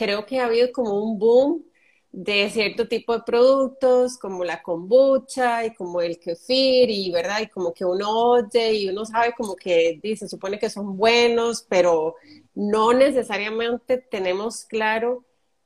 [0.00, 1.62] creo que ha habido como un boom
[2.10, 7.48] de cierto tipo de productos como la kombucha y como el kefir y verdad y
[7.48, 12.16] como que uno oye y uno sabe como que dice supone que son buenos pero
[12.54, 15.22] no necesariamente tenemos claro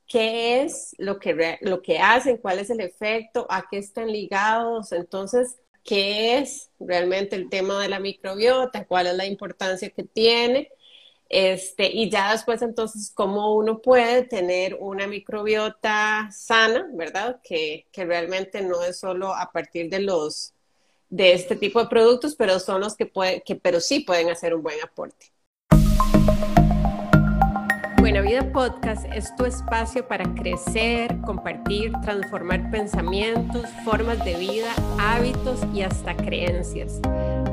[0.09, 4.91] qué es lo que lo que hacen cuál es el efecto a qué están ligados.
[4.91, 10.71] Entonces qué es realmente el tema de la microbiota cuál es la importancia que tiene
[11.29, 17.41] este, y ya después entonces, cómo uno puede tener una microbiota sana, ¿verdad?
[17.43, 20.53] Que, que realmente no es solo a partir de los
[21.09, 24.55] de este tipo de productos, pero son los que pueden, que pero sí pueden hacer
[24.55, 25.33] un buen aporte.
[27.99, 35.61] Buena Vida Podcast es tu espacio para crecer, compartir, transformar pensamientos, formas de vida, hábitos
[35.73, 37.01] y hasta creencias.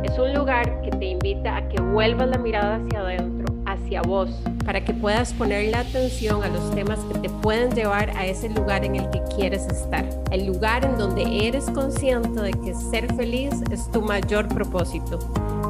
[0.04, 3.41] Es un lugar que te invita a que vuelvas la mirada hacia adentro
[3.72, 4.30] hacia vos,
[4.66, 8.50] para que puedas poner la atención a los temas que te pueden llevar a ese
[8.50, 13.13] lugar en el que quieres estar, el lugar en donde eres consciente de que ser
[13.16, 15.20] feliz es tu mayor propósito.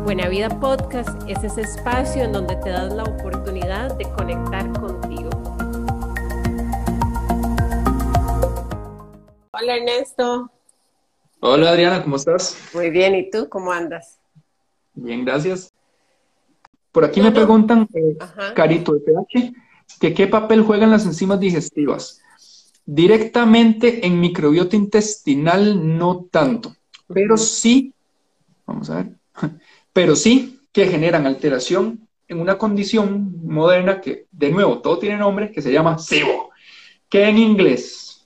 [0.04, 5.30] Buena Vida Podcast es ese espacio en donde te das la oportunidad de conectar contigo.
[9.52, 10.52] Hola Ernesto.
[11.40, 12.58] Hola Adriana, ¿cómo estás?
[12.74, 14.20] Muy bien, ¿y tú cómo andas?
[14.94, 15.72] Bien, gracias.
[16.92, 18.17] Por aquí me preguntan, eh,
[18.53, 19.53] Carito de PH,
[20.00, 22.22] que qué papel juegan las enzimas digestivas.
[22.86, 26.75] Directamente en microbiota intestinal no tanto,
[27.08, 27.94] pero sí,
[28.66, 29.12] vamos a ver,
[29.94, 35.52] pero sí que generan alteración en una condición moderna que, de nuevo, todo tiene nombre,
[35.52, 36.50] que se llama SIBO,
[37.09, 38.25] que en inglés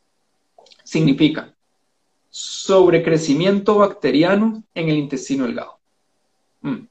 [0.83, 1.53] significa
[2.30, 5.80] sobrecrecimiento bacteriano en el intestino delgado.
[6.61, 6.88] Mm.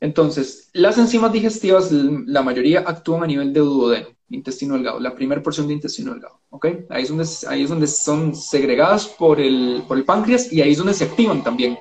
[0.00, 5.42] Entonces, las enzimas digestivas, la mayoría actúan a nivel de duodeno, intestino delgado, la primera
[5.42, 6.66] porción de intestino delgado, ¿ok?
[6.90, 10.72] Ahí es donde, ahí es donde son segregadas por el, por el páncreas y ahí
[10.72, 11.78] es donde se activan también.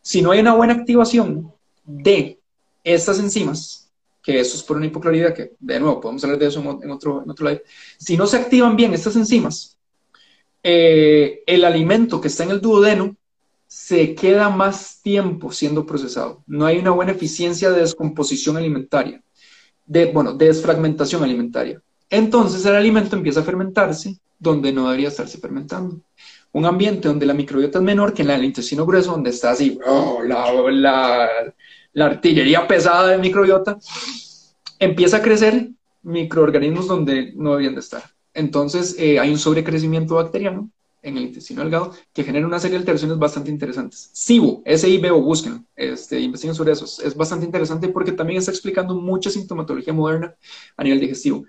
[0.00, 1.52] Si no hay una buena activación
[1.84, 2.38] de
[2.84, 3.90] estas enzimas,
[4.22, 7.22] que eso es por una hipocloridad, que de nuevo podemos hablar de eso en otro,
[7.24, 7.62] en otro live,
[7.98, 9.76] si no se activan bien estas enzimas,
[10.62, 13.16] eh, el alimento que está en el duodeno
[13.74, 16.44] se queda más tiempo siendo procesado.
[16.46, 19.20] No hay una buena eficiencia de descomposición alimentaria,
[19.84, 21.82] de, bueno, de desfragmentación alimentaria.
[22.08, 26.00] Entonces el alimento empieza a fermentarse donde no debería estarse fermentando.
[26.52, 29.76] Un ambiente donde la microbiota es menor que en el intestino grueso, donde está así,
[29.84, 31.28] oh, la,
[31.98, 33.76] artillería pesada de microbiota,
[34.78, 35.70] empieza a crecer
[36.04, 38.04] microorganismos donde no deberían de estar.
[38.34, 40.70] Entonces eh, hay un sobrecrecimiento bacteriano
[41.04, 44.10] en el intestino delgado que genera una serie de alteraciones bastante interesantes.
[44.12, 46.84] SIBO, S-I-B-O, busquen, este, investiguen sobre eso.
[47.02, 50.34] Es bastante interesante porque también está explicando mucha sintomatología moderna
[50.76, 51.44] a nivel digestivo.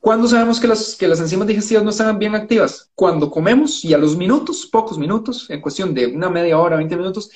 [0.00, 2.90] ¿Cuándo sabemos que las, que las enzimas digestivas no están bien activas?
[2.94, 6.96] Cuando comemos y a los minutos, pocos minutos, en cuestión de una media hora, 20
[6.96, 7.30] minutos,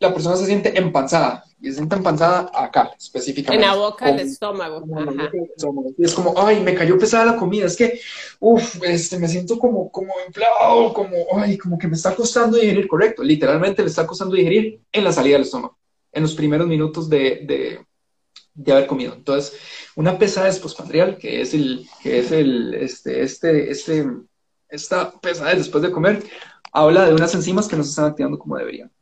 [0.00, 3.64] la persona se siente empanzada y se siente empanzada acá, específicamente.
[3.64, 4.84] En la boca del estómago.
[5.96, 8.00] Y es como, ay, me cayó pesada la comida, es que,
[8.40, 12.86] uff, este, me siento como, como inflado, como, ay, como que me está costando digerir,
[12.86, 15.78] correcto, literalmente le está costando digerir en la salida del estómago,
[16.12, 17.84] en los primeros minutos de, de,
[18.54, 19.14] de haber comido.
[19.14, 19.58] Entonces,
[19.96, 24.06] una pesadez postpandrial, que es el, que es el, este, este, este,
[24.68, 26.22] esta pesadez después de comer,
[26.72, 28.92] habla de unas enzimas que no se están activando como deberían.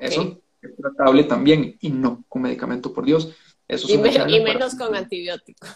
[0.00, 3.34] Eso es tratable también y no con medicamento, por Dios.
[3.66, 5.70] Eso y, y menos con antibióticos.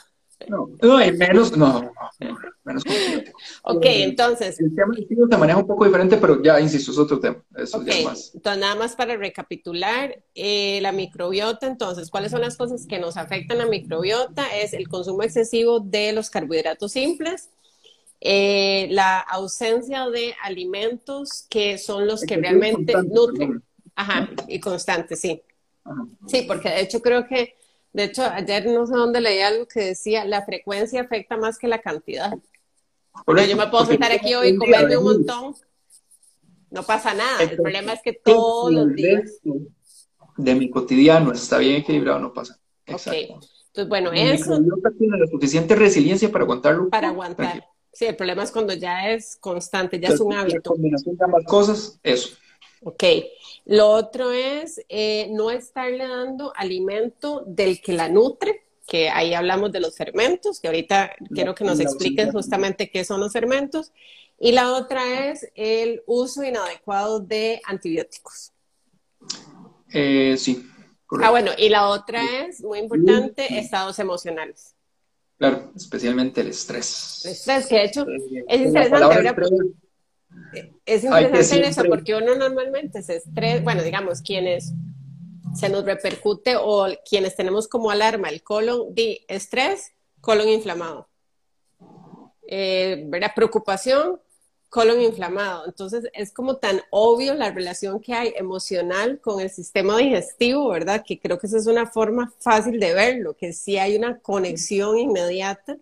[0.46, 1.82] No, no, y menos, no,
[2.20, 3.42] no, menos con antibióticos.
[3.64, 4.60] Ok, entonces.
[4.60, 7.42] El tema se maneja un poco diferente, pero ya, insisto, es otro tema.
[7.56, 8.32] Eso ya más.
[8.34, 13.16] Entonces, nada más para recapitular, eh, la microbiota, entonces, ¿cuáles son las cosas que nos
[13.16, 14.46] afectan a la microbiota?
[14.56, 17.50] Es el consumo excesivo de los carbohidratos simples,
[18.20, 23.62] eh, la ausencia de alimentos que son los que realmente nutren.
[23.98, 25.42] Ajá, y constante, sí.
[26.28, 27.56] Sí, porque de hecho creo que,
[27.92, 31.66] de hecho, ayer no sé dónde leí algo que decía, la frecuencia afecta más que
[31.66, 32.38] la cantidad.
[33.26, 35.56] yo me puedo sentar aquí hoy y comerme un montón,
[36.70, 37.42] no pasa nada.
[37.42, 39.40] El problema es que todos los días...
[40.36, 42.60] De mi cotidiano está bien equilibrado, no pasa.
[42.86, 43.18] Exacto.
[43.18, 44.60] Entonces, bueno, eso...
[44.96, 46.88] tiene la suficiente resiliencia para aguantarlo.
[46.88, 47.66] Para aguantar.
[47.92, 50.56] Sí, el problema es cuando ya es constante, ya es un hábito.
[50.56, 52.36] La combinación de ambas cosas, eso.
[52.82, 53.04] Ok.
[53.64, 59.70] Lo otro es eh, no estarle dando alimento del que la nutre, que ahí hablamos
[59.72, 63.92] de los fermentos, que ahorita quiero que nos expliques justamente qué son los fermentos.
[64.40, 68.52] Y la otra es el uso inadecuado de antibióticos.
[69.92, 70.66] Eh, sí.
[71.22, 74.74] Ah, bueno, y la otra es, muy importante, estados emocionales.
[75.38, 77.22] Claro, especialmente el estrés.
[77.24, 79.74] El estrés, que de hecho eh, es interesante.
[80.84, 84.72] Es interesante eso, porque uno normalmente se estresa, bueno, digamos, quienes
[85.54, 91.08] se nos repercute o quienes tenemos como alarma el colon de estrés, colon inflamado.
[92.46, 93.32] Eh, ¿verdad?
[93.34, 94.20] Preocupación,
[94.68, 95.66] colon inflamado.
[95.66, 101.04] Entonces es como tan obvio la relación que hay emocional con el sistema digestivo, ¿verdad?
[101.06, 104.98] Que creo que esa es una forma fácil de verlo, que sí hay una conexión
[104.98, 105.76] inmediata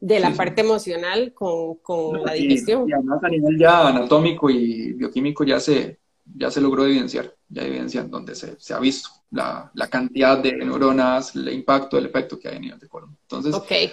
[0.00, 2.88] de la parte emocional con, con la digestión.
[2.88, 7.62] Y, además a nivel ya anatómico y bioquímico ya se, ya se logró evidenciar, ya
[7.62, 12.38] evidencian donde se, se ha visto la, la, cantidad de neuronas, el impacto, el efecto
[12.38, 13.16] que hay a nivel de colon.
[13.22, 13.92] Entonces, okay.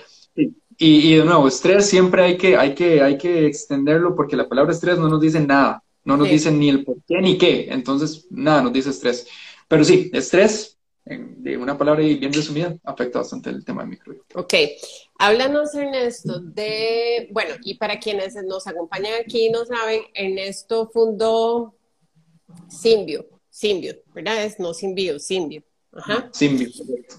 [0.79, 4.71] Y, de nuevo, estrés siempre hay que, hay, que, hay que extenderlo porque la palabra
[4.71, 8.27] estrés no nos dice nada, no nos dice ni el por qué ni qué, entonces
[8.29, 9.27] nada nos dice estrés.
[9.67, 10.76] Pero sí, estrés,
[11.07, 14.39] de una palabra bien resumida, afecta bastante el tema del microbiota.
[14.39, 14.53] Ok,
[15.17, 21.75] háblanos Ernesto de, bueno, y para quienes nos acompañan aquí no saben, Ernesto fundó
[22.67, 24.43] Simbio, Simbio, ¿verdad?
[24.43, 25.63] Es no Simbio, Simbio.
[25.93, 26.29] Ajá.
[26.31, 26.69] Simbio.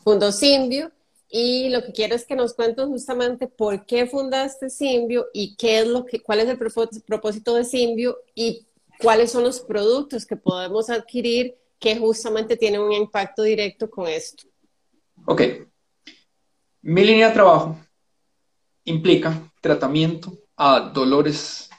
[0.05, 0.93] Fundó Simbio
[1.31, 5.81] y lo que quiero es que nos cuentes justamente por qué fundaste Simbio y qué
[5.81, 8.67] es lo que, cuál es el propósito de Simbio y
[9.01, 14.49] cuáles son los productos que podemos adquirir que justamente tienen un impacto directo con esto.
[15.27, 15.43] Ok.
[16.83, 17.79] Mi línea de trabajo
[18.85, 21.71] implica tratamiento a dolores,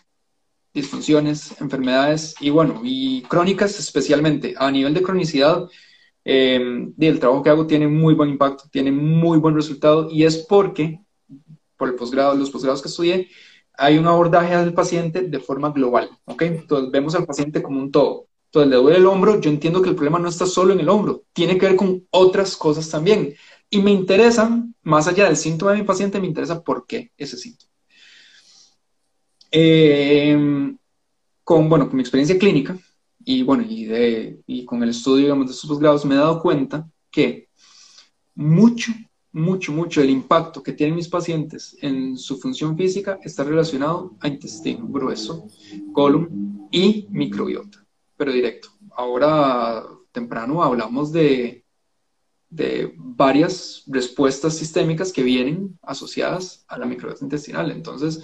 [0.74, 4.56] disfunciones, enfermedades y bueno, y crónicas especialmente.
[4.57, 5.68] A nivel de cronicidad,
[6.24, 10.38] eh, el trabajo que hago tiene muy buen impacto, tiene muy buen resultado y es
[10.38, 11.01] porque,
[11.75, 13.30] por el posgrado, los posgrados que estudié,
[13.74, 16.42] hay un abordaje del paciente de forma global, ¿ok?
[16.44, 18.28] Entonces vemos al paciente como un todo.
[18.50, 20.90] Entonces le duele el hombro, yo entiendo que el problema no está solo en el
[20.90, 23.36] hombro, tiene que ver con otras cosas también.
[23.69, 27.38] Y me interesa, más allá del síntoma de mi paciente, me interesa por qué ese
[27.38, 27.72] síntoma.
[29.51, 30.75] Eh,
[31.44, 32.78] con, bueno, con mi experiencia clínica,
[33.24, 36.42] y bueno, y, de, y con el estudio, digamos, de estos posgrados me he dado
[36.42, 37.50] cuenta que
[38.34, 38.92] mucho,
[39.31, 44.28] mucho, mucho del impacto que tienen mis pacientes en su función física está relacionado a
[44.28, 45.48] intestino grueso,
[45.94, 47.86] colon y microbiota,
[48.19, 48.68] pero directo.
[48.98, 49.81] Ahora,
[50.12, 51.63] temprano, hablamos de,
[52.50, 57.71] de varias respuestas sistémicas que vienen asociadas a la microbiota intestinal.
[57.71, 58.21] Entonces,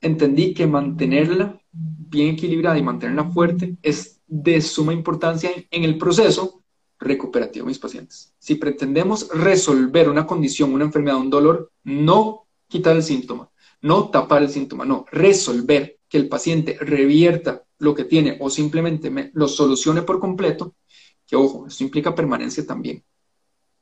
[0.00, 6.62] entendí que mantenerla bien equilibrada y mantenerla fuerte es de suma importancia en el proceso
[7.00, 8.32] recuperativo de mis pacientes.
[8.38, 13.50] Si pretendemos resolver una condición, una enfermedad, un dolor, no quitar el síntoma,
[13.82, 19.30] no tapar el síntoma, no, resolver que el paciente revierta lo que tiene o simplemente
[19.34, 20.74] lo solucione por completo,
[21.26, 23.04] que ojo, esto implica permanencia también.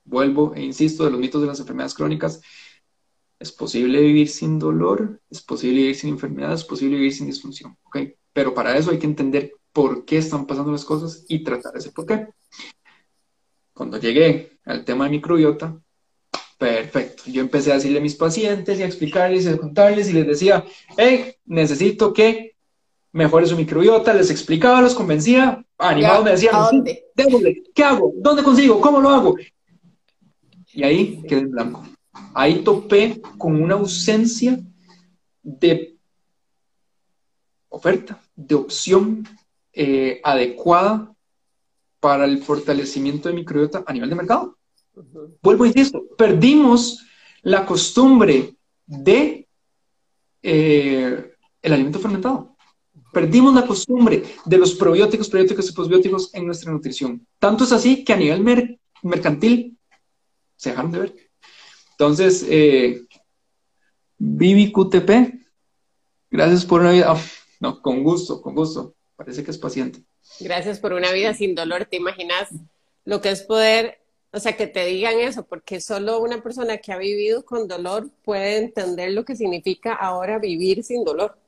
[0.05, 2.41] Vuelvo e insisto de los mitos de las enfermedades crónicas,
[3.39, 7.77] es posible vivir sin dolor, es posible vivir sin enfermedad, es posible vivir sin disfunción,
[7.85, 7.99] ¿ok?
[8.33, 11.93] Pero para eso hay que entender por qué están pasando las cosas y tratar ese
[11.93, 12.29] por qué.
[13.75, 15.79] Cuando llegué al tema de microbiota,
[16.59, 17.25] perfecto.
[17.27, 20.27] Yo empecé a decirle a mis pacientes y a explicarles y a contarles y les
[20.27, 20.65] decía,
[20.97, 22.56] hey, necesito que
[23.17, 27.65] mejore su microbiota, les explicaba, los convencía, animados me decían, dónde?
[27.75, 28.13] ¿qué hago?
[28.17, 28.81] ¿Dónde consigo?
[28.81, 29.37] ¿Cómo lo hago?
[30.73, 31.83] Y ahí quedé en blanco
[32.35, 34.61] ahí topé con una ausencia
[35.43, 35.97] de
[37.69, 39.27] oferta, de opción
[39.73, 41.15] eh, adecuada
[42.01, 44.59] para el fortalecimiento de microbiota a nivel de mercado.
[45.43, 47.07] Vuelvo a esto, perdimos
[47.43, 48.55] la costumbre
[48.87, 49.49] de
[50.43, 51.33] eh,
[51.63, 52.56] el alimento fermentado.
[53.17, 57.27] Perdimos la costumbre de los probióticos, probióticos y posbióticos en nuestra nutrición.
[57.39, 59.79] Tanto es así que a nivel mercantil
[60.55, 61.15] se dejaron de ver.
[61.93, 63.07] Entonces, eh,
[64.19, 65.35] Vivi QTP,
[66.31, 67.07] gracias por una vida.
[67.09, 67.23] Ah,
[67.59, 68.95] no, con gusto, con gusto.
[69.17, 70.03] Parece que es paciente.
[70.41, 71.87] Gracias por una vida sin dolor.
[71.87, 72.51] ¿Te imaginas
[73.07, 73.99] lo que es poder,
[74.31, 75.43] o sea, que te digan eso?
[75.47, 80.39] Porque solo una persona que ha vivido con dolor puede entender lo que significa ahora
[80.39, 81.39] vivir sin dolor.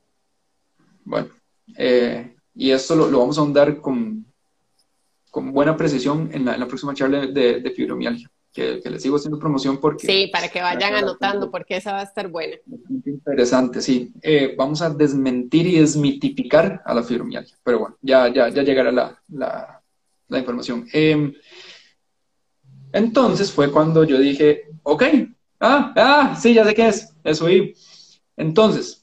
[1.05, 1.29] Bueno,
[1.77, 4.27] eh, y esto lo, vamos a ahondar con,
[5.31, 9.79] con buena precisión en la, próxima charla de, de fibromialgia que, les sigo haciendo promoción
[9.79, 10.07] porque...
[10.07, 12.57] Sí, para que vayan anotando porque esa va a estar buena.
[13.05, 14.13] Interesante, sí.
[14.23, 18.91] Eh, vamos a desmentir y desmitificar a la fibromialgia, pero bueno, ya, ya, ya llegará
[18.91, 19.83] la, la,
[20.29, 20.87] la información.
[20.93, 21.33] Em,
[22.93, 25.03] entonces fue cuando yo dije, ok,
[25.61, 27.75] ah, ah, sí, ya sé qué es, eso y
[28.37, 28.98] Entonces,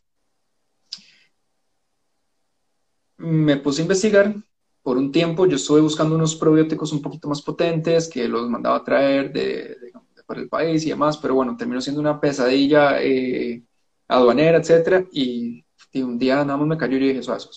[3.17, 4.35] me puse a investigar
[4.81, 8.77] por un tiempo yo estuve buscando unos probióticos un poquito más potentes que los mandaba
[8.77, 9.77] a traer de,
[10.25, 13.63] para el país y demás, pero bueno, terminó siendo una pesadilla eh,
[14.07, 15.63] aduanera, etcétera, y,
[15.95, 17.49] un día nada más me cayó y dije, eso, eso,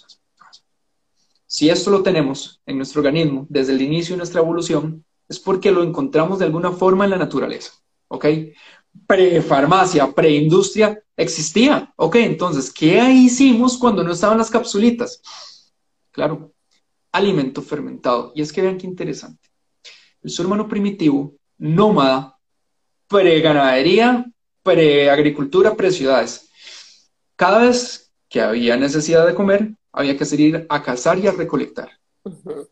[1.47, 5.73] Si esto lo tenemos en nuestro organismo desde el inicio de nuestra evolución, es porque
[5.73, 7.73] lo encontramos de alguna forma en la naturaleza,
[8.07, 8.27] ¿ok?
[9.09, 12.15] Prefarmacia, preindustria existía, ¿ok?
[12.17, 15.21] Entonces, ¿qué hicimos cuando no estaban las capsulitas?
[16.19, 16.53] Claro,
[17.13, 18.33] alimento fermentado.
[18.35, 19.51] Y es que vean qué interesante.
[20.21, 22.37] El ser humano primitivo, nómada,
[23.07, 24.27] pre-ganadería,
[24.65, 26.51] pre-agricultura, pre-ciudades.
[27.37, 31.89] Cada vez que había necesidad de comer, había que salir a cazar y a recolectar.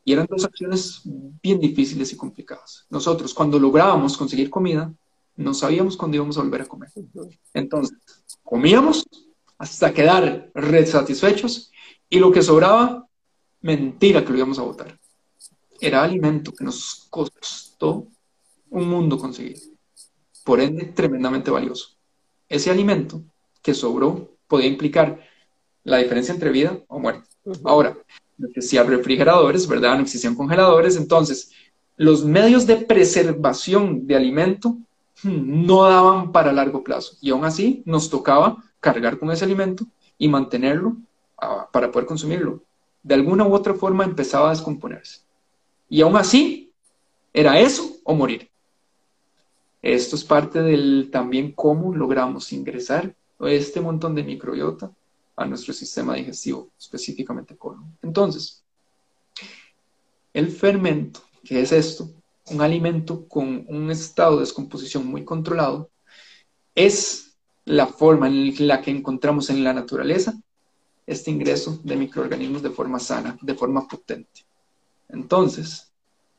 [0.04, 2.84] Y eran dos acciones bien difíciles y complicadas.
[2.90, 4.92] Nosotros, cuando lográbamos conseguir comida,
[5.36, 6.90] no sabíamos cuándo íbamos a volver a comer.
[7.54, 7.96] Entonces,
[8.42, 9.06] comíamos
[9.56, 11.70] hasta quedar resatisfechos
[12.10, 13.05] y lo que sobraba,
[13.66, 14.98] mentira que lo íbamos a botar.
[15.80, 18.06] Era alimento que nos costó
[18.70, 19.58] un mundo conseguir.
[20.44, 21.88] Por ende, tremendamente valioso.
[22.48, 23.22] Ese alimento
[23.62, 25.20] que sobró podía implicar
[25.82, 27.28] la diferencia entre vida o muerte.
[27.64, 27.98] Ahora,
[28.38, 29.96] no existían refrigeradores, ¿verdad?
[29.96, 31.50] No existían congeladores, entonces
[31.96, 34.76] los medios de preservación de alimento
[35.24, 39.84] hmm, no daban para largo plazo y aún así nos tocaba cargar con ese alimento
[40.18, 40.96] y mantenerlo
[41.38, 42.62] ah, para poder consumirlo.
[43.06, 45.20] De alguna u otra forma empezaba a descomponerse.
[45.88, 46.72] Y aún así,
[47.32, 48.50] era eso o morir.
[49.80, 54.90] Esto es parte del también cómo logramos ingresar este montón de microbiota
[55.36, 57.96] a nuestro sistema digestivo, específicamente colon.
[58.02, 58.64] Entonces,
[60.34, 62.10] el fermento, que es esto,
[62.50, 65.90] un alimento con un estado de descomposición muy controlado,
[66.74, 70.34] es la forma en la que encontramos en la naturaleza
[71.06, 74.44] este ingreso de microorganismos de forma sana, de forma potente.
[75.08, 75.92] Entonces,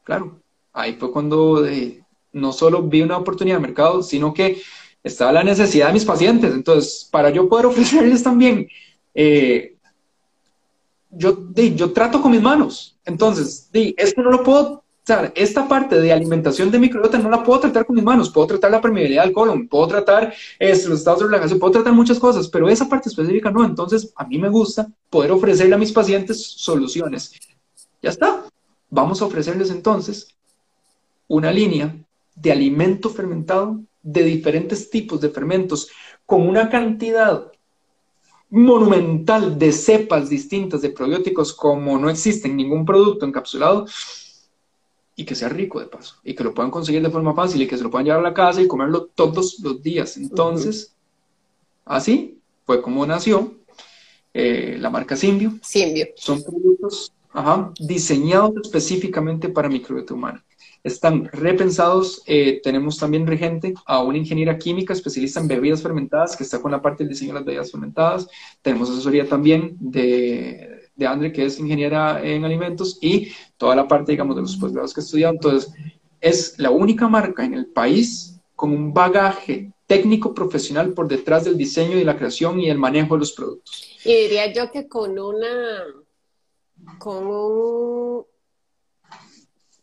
[0.03, 0.41] claro,
[0.73, 4.61] ahí fue cuando eh, no solo vi una oportunidad de mercado, sino que
[5.03, 6.53] estaba la necesidad de mis pacientes.
[6.53, 8.67] Entonces, para yo poder ofrecerles también
[9.13, 9.77] eh,
[11.09, 12.97] yo, yo trato con mis manos.
[13.05, 14.83] Entonces, esto no lo puedo,
[15.35, 18.29] esta parte de alimentación de microbiota no la puedo tratar con mis manos.
[18.29, 22.19] Puedo tratar la permeabilidad del colon, puedo tratar los estados de relajación, puedo tratar muchas
[22.19, 23.63] cosas, pero esa parte específica no.
[23.63, 27.33] Entonces, a mí me gusta poder ofrecerle a mis pacientes soluciones.
[28.01, 28.43] Ya está.
[28.89, 30.35] Vamos a ofrecerles entonces
[31.27, 31.95] una línea
[32.35, 35.89] de alimento fermentado de diferentes tipos de fermentos
[36.25, 37.51] con una cantidad
[38.49, 43.85] monumental de cepas distintas de probióticos como no existe en ningún producto encapsulado
[45.17, 47.67] y que sea rico de paso y que lo puedan conseguir de forma fácil y
[47.67, 50.15] que se lo puedan llevar a la casa y comerlo todos los días.
[50.15, 50.95] Entonces,
[51.83, 53.55] así fue como nació
[54.33, 55.57] eh, la marca Simbio.
[55.61, 56.07] Simbio.
[56.15, 57.11] Son productos
[57.79, 60.43] diseñados específicamente para microbiota humana
[60.87, 62.23] están repensados.
[62.25, 66.71] Eh, tenemos también regente a una ingeniera química especialista en bebidas fermentadas que está con
[66.71, 68.27] la parte del diseño de las bebidas fermentadas.
[68.61, 74.11] Tenemos asesoría también de, de Andre, que es ingeniera en alimentos, y toda la parte,
[74.11, 75.23] digamos, de los posgrados que he.
[75.23, 75.71] Entonces,
[76.19, 81.57] es la única marca en el país con un bagaje técnico profesional por detrás del
[81.57, 83.87] diseño y la creación y el manejo de los productos.
[84.03, 85.83] Y diría yo que con una,
[86.97, 88.25] con un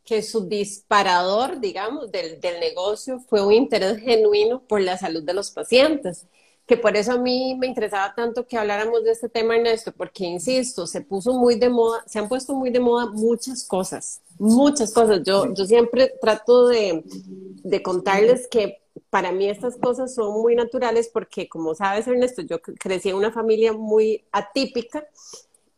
[0.04, 5.32] que su disparador, digamos, del, del, negocio fue un interés genuino por la salud de
[5.32, 6.26] los pacientes,
[6.66, 10.24] que por eso a mí me interesaba tanto que habláramos de este tema, Ernesto, porque,
[10.24, 14.92] insisto, se puso muy de moda, se han puesto muy de moda muchas cosas, muchas
[14.92, 15.22] cosas.
[15.24, 18.78] Yo, yo siempre trato de, de contarles que
[19.10, 23.30] para mí estas cosas son muy naturales porque, como sabes, Ernesto, yo crecí en una
[23.30, 25.06] familia muy atípica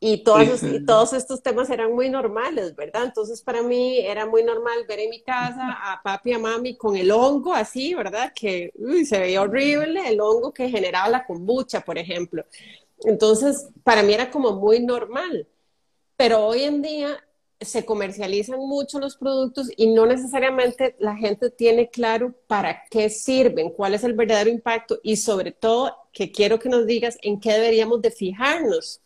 [0.09, 3.07] y todos, y todos estos temas eran muy normales, ¿verdad?
[3.07, 6.77] Entonces para mí era muy normal ver en mi casa a papi y a mami
[6.77, 8.33] con el hongo así, ¿verdad?
[8.33, 8.73] Que
[9.05, 12.45] se veía horrible, el hongo que generaba la kombucha, por ejemplo.
[13.01, 15.49] Entonces para mí era como muy normal.
[16.17, 17.19] Pero hoy en día
[17.61, 23.71] se comercializan mucho los productos y no necesariamente la gente tiene claro para qué sirven,
[23.71, 27.55] cuál es el verdadero impacto y sobre todo que quiero que nos digas en qué
[27.55, 29.01] deberíamos de fijarnos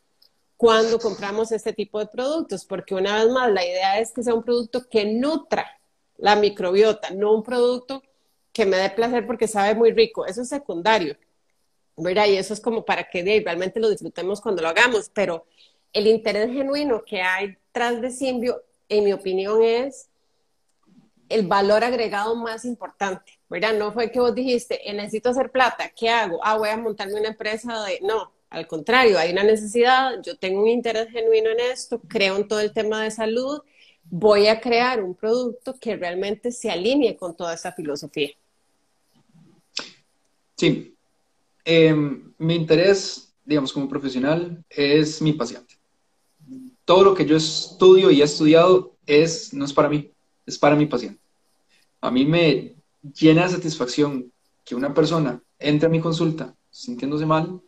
[0.61, 4.35] cuando compramos este tipo de productos, porque una vez más la idea es que sea
[4.35, 5.81] un producto que nutra
[6.19, 8.03] la microbiota, no un producto
[8.53, 11.17] que me dé placer porque sabe muy rico, eso es secundario,
[11.97, 12.27] ¿verdad?
[12.27, 15.47] Y eso es como para que realmente lo disfrutemos cuando lo hagamos, pero
[15.95, 20.11] el interés genuino que hay tras de Simbio, en mi opinión, es
[21.31, 23.73] el valor agregado más importante, ¿verdad?
[23.79, 26.39] No fue que vos dijiste, eh, necesito hacer plata, ¿qué hago?
[26.43, 27.99] Ah, voy a montarme una empresa de...
[28.03, 32.49] No, al contrario, hay una necesidad, yo tengo un interés genuino en esto, creo en
[32.49, 33.63] todo el tema de salud,
[34.05, 38.31] voy a crear un producto que realmente se alinee con toda esa filosofía.
[40.57, 40.97] Sí.
[41.65, 45.77] Em, mi interés, digamos, como profesional, es mi paciente.
[46.85, 50.11] Todo lo que yo estudio y he estudiado es, no es para mí,
[50.45, 51.21] es para mi paciente.
[52.01, 52.75] A mí me
[53.15, 54.33] llena de satisfacción
[54.65, 57.61] que una persona entre a mi consulta sintiéndose mal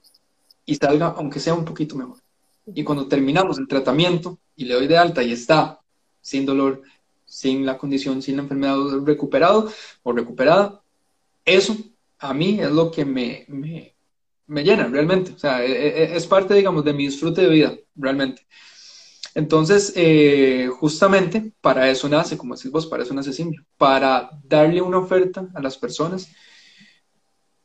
[0.64, 2.18] y salga, aunque sea un poquito mejor.
[2.66, 5.80] Y cuando terminamos el tratamiento y le doy de alta y está
[6.20, 6.82] sin dolor,
[7.24, 9.70] sin la condición, sin la enfermedad recuperado
[10.02, 10.82] o recuperada,
[11.44, 11.76] eso
[12.18, 15.32] a mí es lo que me, me, llena realmente.
[15.32, 18.46] O sea, e, e, es parte, digamos, de mi disfrute de vida, realmente.
[19.34, 24.82] Entonces, eh, justamente para eso nace, como decís vos, para eso nace Simbio, para darle
[24.82, 26.28] una oferta a las personas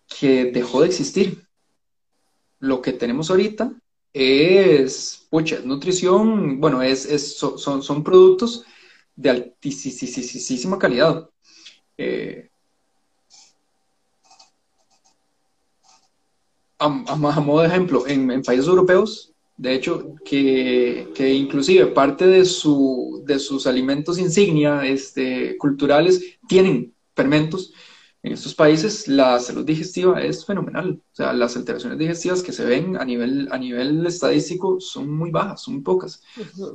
[0.07, 1.46] que dejó de existir.
[2.59, 3.71] Lo que tenemos ahorita
[4.13, 8.65] es, pucha, nutrición, bueno, es, son, son, productos
[9.15, 11.29] de altísima calidad.
[11.97, 12.49] Eh,
[16.79, 23.23] a, modo de ejemplo, en, países europeos, de hecho, que, que, inclusive parte de, su,
[23.25, 27.73] de sus alimentos insignia este, culturales tienen fermentos
[28.23, 31.01] en estos países la salud digestiva es fenomenal.
[31.11, 35.31] O sea, las alteraciones digestivas que se ven a nivel, a nivel estadístico son muy
[35.31, 36.21] bajas, son muy pocas.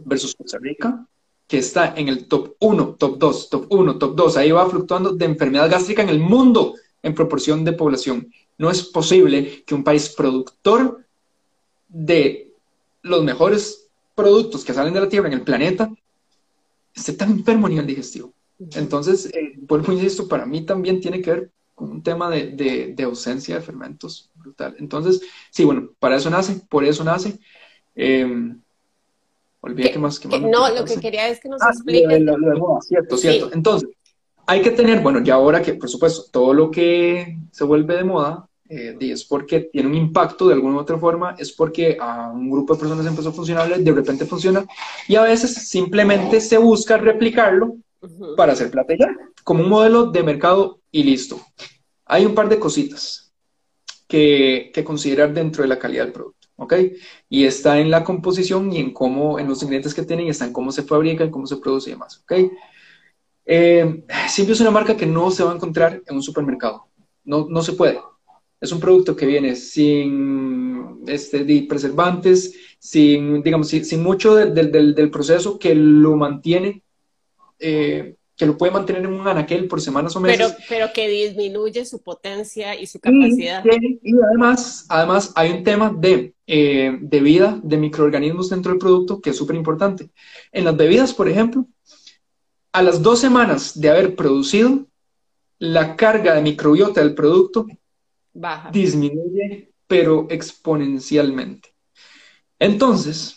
[0.05, 1.07] Versus Costa Rica,
[1.47, 4.37] que está en el top 1, top 2, top 1, top 2.
[4.37, 8.33] Ahí va fluctuando de enfermedad gástrica en el mundo en proporción de población.
[8.59, 11.05] No es posible que un país productor
[11.89, 12.55] de
[13.03, 15.91] los mejores productos que salen de la Tierra en el planeta
[16.95, 18.33] esté tan enfermo a nivel digestivo.
[18.75, 23.57] Entonces, eh, vuelvo insisto, para mí también tiene que ver con un tema de, ausencia
[23.57, 24.77] de fermentos brutal.
[24.79, 27.39] Entonces, sí, bueno, para eso nace, por eso nace.
[27.95, 28.55] Eh,
[29.61, 30.41] olvidé que más que más.
[30.41, 32.21] No, lo que quería es que nos ah, explique.
[32.21, 32.37] Lo,
[32.83, 33.51] cierto, cierto.
[33.53, 33.89] Entonces,
[34.47, 38.05] hay que tener, bueno, ya ahora que, por supuesto, todo lo que se vuelve de
[38.05, 42.31] moda eh, es porque tiene un impacto de alguna u otra forma, es porque a
[42.31, 44.65] un grupo de personas empezó a funcionar, de repente funciona,
[45.07, 47.77] y a veces simplemente se busca replicarlo
[48.37, 49.09] para hacer plata ya,
[49.45, 51.41] como un modelo de mercado y listo.
[52.05, 53.33] Hay un par de cositas
[54.09, 56.75] que, que considerar dentro de la calidad del producto, ¿ok?
[57.29, 60.47] Y está en la composición y en cómo, en los ingredientes que tienen, y está
[60.47, 62.53] en cómo se fabrica, cómo se produce y demás, ¿ok?
[63.45, 66.89] Eh, Simpio es una marca que no se va a encontrar en un supermercado,
[67.25, 68.01] no, no se puede.
[68.61, 75.11] Es un producto que viene sin este, preservantes, sin, digamos, sin, mucho del, del, del
[75.11, 76.85] proceso que lo mantiene
[77.63, 80.39] eh, que lo puede mantener en un anaquel por semanas o meses.
[80.39, 83.65] Pero, pero que disminuye su potencia y su capacidad.
[84.03, 89.21] Y, además, además hay un tema de, eh, de vida de microorganismos dentro del producto
[89.21, 90.11] que es súper importante.
[90.51, 91.67] En las bebidas, por ejemplo,
[92.73, 94.87] a las dos semanas de haber producido,
[95.59, 97.67] la carga de microbiota del producto
[98.33, 98.71] Baja.
[98.73, 101.69] disminuye, pero exponencialmente.
[102.59, 103.37] Entonces,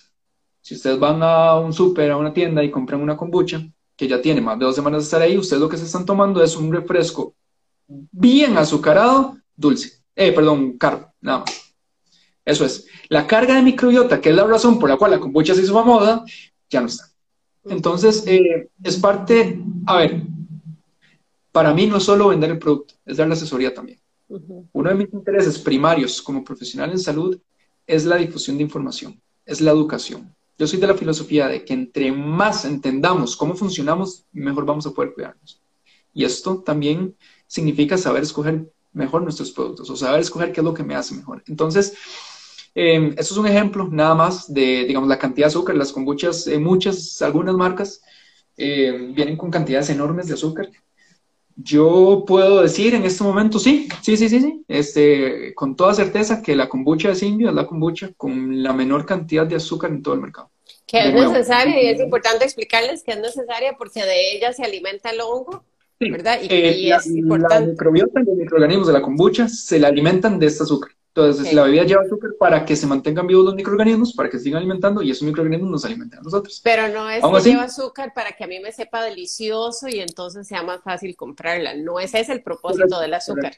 [0.61, 3.61] si ustedes van a un súper, a una tienda y compran una kombucha,
[3.95, 6.05] que ya tiene más de dos semanas de estar ahí, ustedes lo que se están
[6.05, 7.35] tomando es un refresco
[7.87, 10.03] bien azucarado, dulce.
[10.15, 11.73] Eh, perdón, caro, nada más.
[12.43, 12.87] Eso es.
[13.09, 15.83] La carga de microbiota, que es la razón por la cual la kombucha se hizo
[15.83, 16.23] moda,
[16.69, 17.05] ya no está.
[17.65, 20.21] Entonces, eh, es parte, a ver,
[21.51, 23.99] para mí no es solo vender el producto, es dar la asesoría también.
[24.27, 27.39] Uno de mis intereses primarios como profesional en salud
[27.87, 30.34] es la difusión de información, es la educación.
[30.57, 34.91] Yo soy de la filosofía de que entre más entendamos cómo funcionamos, mejor vamos a
[34.91, 35.61] poder cuidarnos.
[36.13, 37.15] Y esto también
[37.47, 41.13] significa saber escoger mejor nuestros productos o saber escoger qué es lo que me hace
[41.13, 41.43] mejor.
[41.47, 41.93] Entonces,
[42.73, 45.75] eh, esto es un ejemplo nada más de, digamos, la cantidad de azúcar.
[45.75, 48.01] Las kombuchas, eh, muchas, algunas marcas
[48.57, 50.69] eh, vienen con cantidades enormes de azúcar.
[51.55, 56.41] Yo puedo decir en este momento, sí, sí, sí, sí, sí, este, con toda certeza
[56.41, 60.03] que la kombucha de Simbio es la kombucha con la menor cantidad de azúcar en
[60.03, 60.49] todo el mercado.
[60.85, 65.09] Que es necesaria y es importante explicarles que es necesaria porque de ella se alimenta
[65.09, 65.63] el hongo,
[65.99, 66.39] ¿verdad?
[66.41, 67.65] Y, eh, es importante.
[67.65, 70.91] La microbiota y los microorganismos de la kombucha se la alimentan de este azúcar.
[71.15, 74.57] Entonces, la bebida lleva azúcar para que se mantengan vivos los microorganismos, para que sigan
[74.57, 76.59] alimentando y esos microorganismos nos alimentan a nosotros.
[76.61, 80.45] Pero no es que lleva azúcar para que a mí me sepa delicioso y entonces
[80.45, 81.73] sea más fácil comprarla.
[81.73, 83.55] No ese es el propósito del azúcar.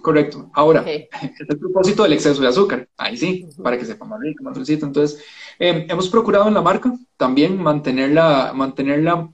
[0.00, 0.50] Correcto.
[0.54, 1.10] Ahora, es
[1.46, 2.88] el propósito del exceso de azúcar.
[2.96, 4.86] Ahí sí, para que sepa más rico, más dulcito.
[4.86, 5.22] Entonces,
[5.58, 9.28] em, hemos procurado en la marca también mantenerla, mantenerla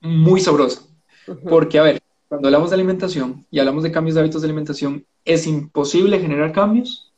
[0.00, 0.82] muy sabrosa.
[1.48, 2.02] Porque, a ver,
[2.32, 6.50] cuando hablamos de alimentación y hablamos de cambios de hábitos de alimentación, es imposible generar
[6.50, 7.12] cambios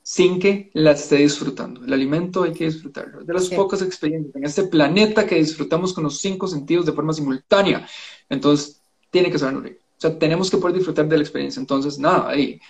[0.00, 1.84] sin que la esté disfrutando.
[1.84, 3.24] El alimento hay que disfrutarlo.
[3.24, 7.12] De las pocas experiencias en este planeta que disfrutamos con los cinco sentidos de forma
[7.12, 7.84] simultánea.
[8.28, 9.80] Entonces, tiene que ser rico.
[9.82, 11.58] O sea, tenemos que poder disfrutar de la experiencia.
[11.58, 12.60] Entonces, nada, hay,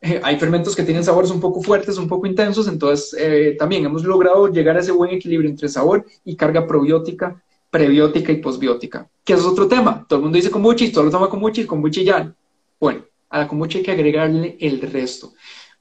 [0.00, 3.84] eh, hay fermentos que tienen sabores un poco fuertes, un poco intensos, entonces eh, también
[3.84, 9.08] hemos logrado llegar a ese buen equilibrio entre sabor y carga probiótica, prebiótica y posbiótica,
[9.24, 10.04] que es otro tema.
[10.08, 12.34] Todo el mundo dice kombucha todo lo toma kombucha y kombucha ya.
[12.80, 15.32] Bueno, a la kombucha hay que agregarle el resto.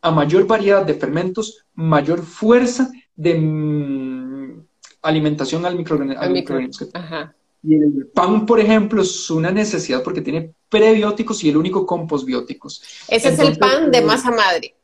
[0.02, 4.66] A mayor variedad de fermentos, mayor fuerza de mm,
[5.02, 6.88] alimentación al microorganismo.
[7.64, 12.08] Y el pan, por ejemplo, es una necesidad porque tiene prebióticos y el único con
[12.08, 12.82] posbióticos.
[13.08, 14.76] Ese es el pan de masa madre.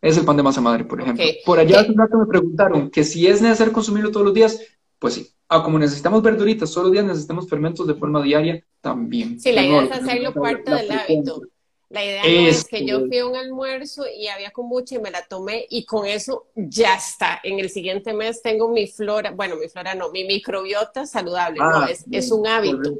[0.00, 1.24] Es el pan de masa madre, por ejemplo.
[1.44, 4.60] Por allá hace un rato me preguntaron que si es necesario consumirlo todos los días,
[4.98, 5.30] pues sí.
[5.48, 9.38] Ah, como necesitamos verduritas todos los días, necesitamos fermentos de forma diaria también.
[9.38, 11.42] Sí, la idea es hacerlo parte del hábito.
[11.88, 15.22] La idea es, que yo fui a un almuerzo y había kombucha y me la
[15.22, 17.38] tomé y con eso ya está.
[17.44, 21.58] En el siguiente mes tengo mi flora, bueno, mi flora no, mi microbiota saludable.
[21.60, 22.98] no, ah, es, un hábito.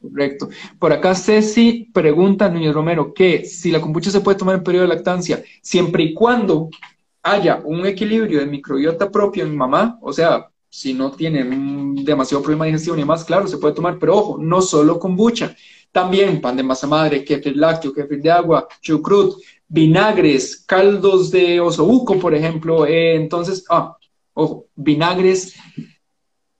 [0.00, 0.50] Correcto.
[0.78, 4.86] Por acá Ceci pregunta, Núñez Romero, que si la kombucha se puede tomar en periodo
[4.86, 6.68] de lactancia, siempre y cuando
[7.22, 11.42] haya un equilibrio de microbiota propio en mamá, o sea, si no tiene
[12.04, 15.56] demasiado problema digestivo ni más, claro, se puede tomar, pero ojo, no solo kombucha
[15.90, 22.18] también pan de masa madre, kefir lácteo, kefir de agua, chucrut, vinagres, caldos de osobuco,
[22.18, 22.84] por ejemplo.
[22.84, 23.96] Eh, entonces, ah,
[24.34, 25.54] ojo, vinagres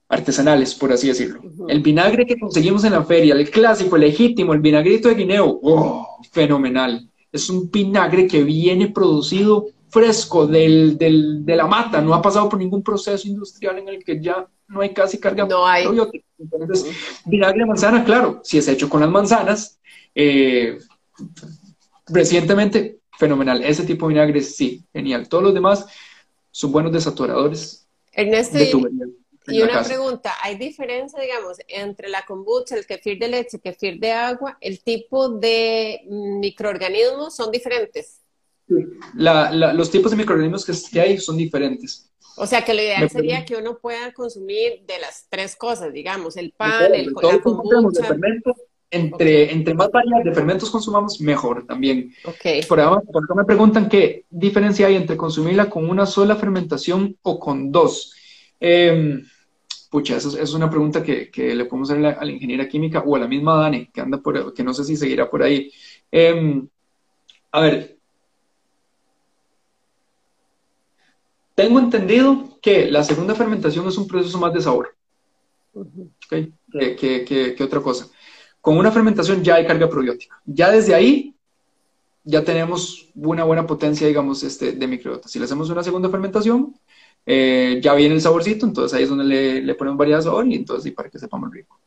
[0.09, 1.39] artesanales, por así decirlo.
[1.67, 5.59] El vinagre que conseguimos en la feria, el clásico, el legítimo, el vinagrito de guineo,
[5.61, 7.07] oh, fenomenal.
[7.31, 12.47] Es un vinagre que viene producido fresco del, del, de la mata, no ha pasado
[12.47, 15.87] por ningún proceso industrial en el que ya no hay casi carga no hay.
[16.37, 16.85] Entonces,
[17.25, 19.79] vinagre de manzana, claro, si es hecho con las manzanas,
[20.13, 20.77] eh,
[22.05, 23.63] recientemente, fenomenal.
[23.63, 25.27] Ese tipo de vinagre, sí, genial.
[25.27, 25.87] Todos los demás
[26.51, 27.87] son buenos desaturadores.
[28.11, 28.59] Ernesto,
[29.49, 33.99] y, una pregunta, ¿hay diferencia, digamos, entre la kombucha, el kefir de leche, el kefir
[33.99, 34.57] de agua?
[34.61, 38.26] ¿El tipo de microorganismos son diferentes?
[39.13, 42.07] Los tipos de microorganismos que hay son diferentes.
[42.37, 46.37] O sea que lo ideal sería que uno pueda consumir de las tres cosas, digamos,
[46.37, 48.15] el pan, el, la kombucha.
[48.91, 52.13] entre, entre más variedad de fermentos consumamos, mejor también.
[52.23, 52.61] Okay.
[52.63, 57.39] Por, ahora, por me preguntan qué diferencia hay entre consumirla con una sola fermentación o
[57.39, 58.13] con dos.
[58.59, 59.19] Eh,
[59.89, 63.15] pucha, esa es una pregunta que, que le podemos hacer a la, ingeniera química o
[63.15, 65.71] a la misma Dani, que anda por, que no sé si seguirá por ahí.
[66.11, 66.61] Eh,
[67.51, 67.96] a ver,
[71.57, 74.95] Tengo entendido que la segunda fermentación es un proceso más de sabor
[76.29, 78.05] que, otra cosa.
[78.61, 80.39] Con una fermentación ya hay carga probiótica.
[80.45, 81.33] Ya desde ahí
[82.23, 85.27] ya tenemos una buena potencia, digamos, este, de microbiota.
[85.27, 86.75] Si le hacemos una segunda fermentación,
[87.25, 89.23] eh, ya viene el saborcito, entonces ahí es donde
[89.63, 91.79] le, ponemos variedad de sabor y entonces y para que sepa más rico.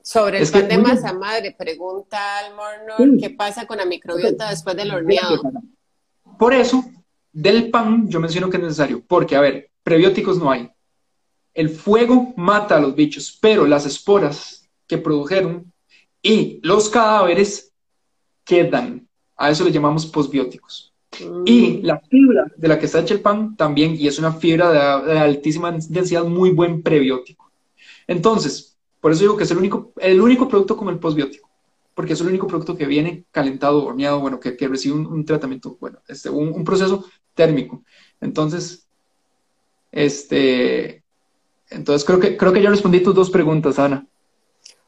[0.00, 4.92] Sobre el pan de masa madre, pregunta Almornor, ¿qué pasa con la microbiota después del
[4.92, 5.42] horneado?
[6.38, 6.84] Por eso,
[7.34, 10.70] del pan, yo menciono que es necesario, porque, a ver, prebióticos no hay.
[11.52, 15.72] El fuego mata a los bichos, pero las esporas que produjeron
[16.22, 17.72] y los cadáveres
[18.44, 19.06] quedan.
[19.36, 20.94] A eso le llamamos posbióticos.
[21.20, 21.42] Mm.
[21.44, 25.02] Y la fibra de la que está hecho el pan también, y es una fibra
[25.02, 27.50] de, altísima densidad, muy buen prebiótico.
[28.06, 31.50] Entonces, por eso digo que es el único, el único producto como el posbiótico
[31.94, 36.00] porque es el único producto que viene calentado, horneado, bueno, que, recibe un, tratamiento, bueno,
[36.08, 37.82] este, un, proceso térmico.
[38.20, 38.86] Entonces,
[39.92, 41.02] este,
[41.70, 44.06] entonces creo que, creo que ya respondí tus dos preguntas, Ana.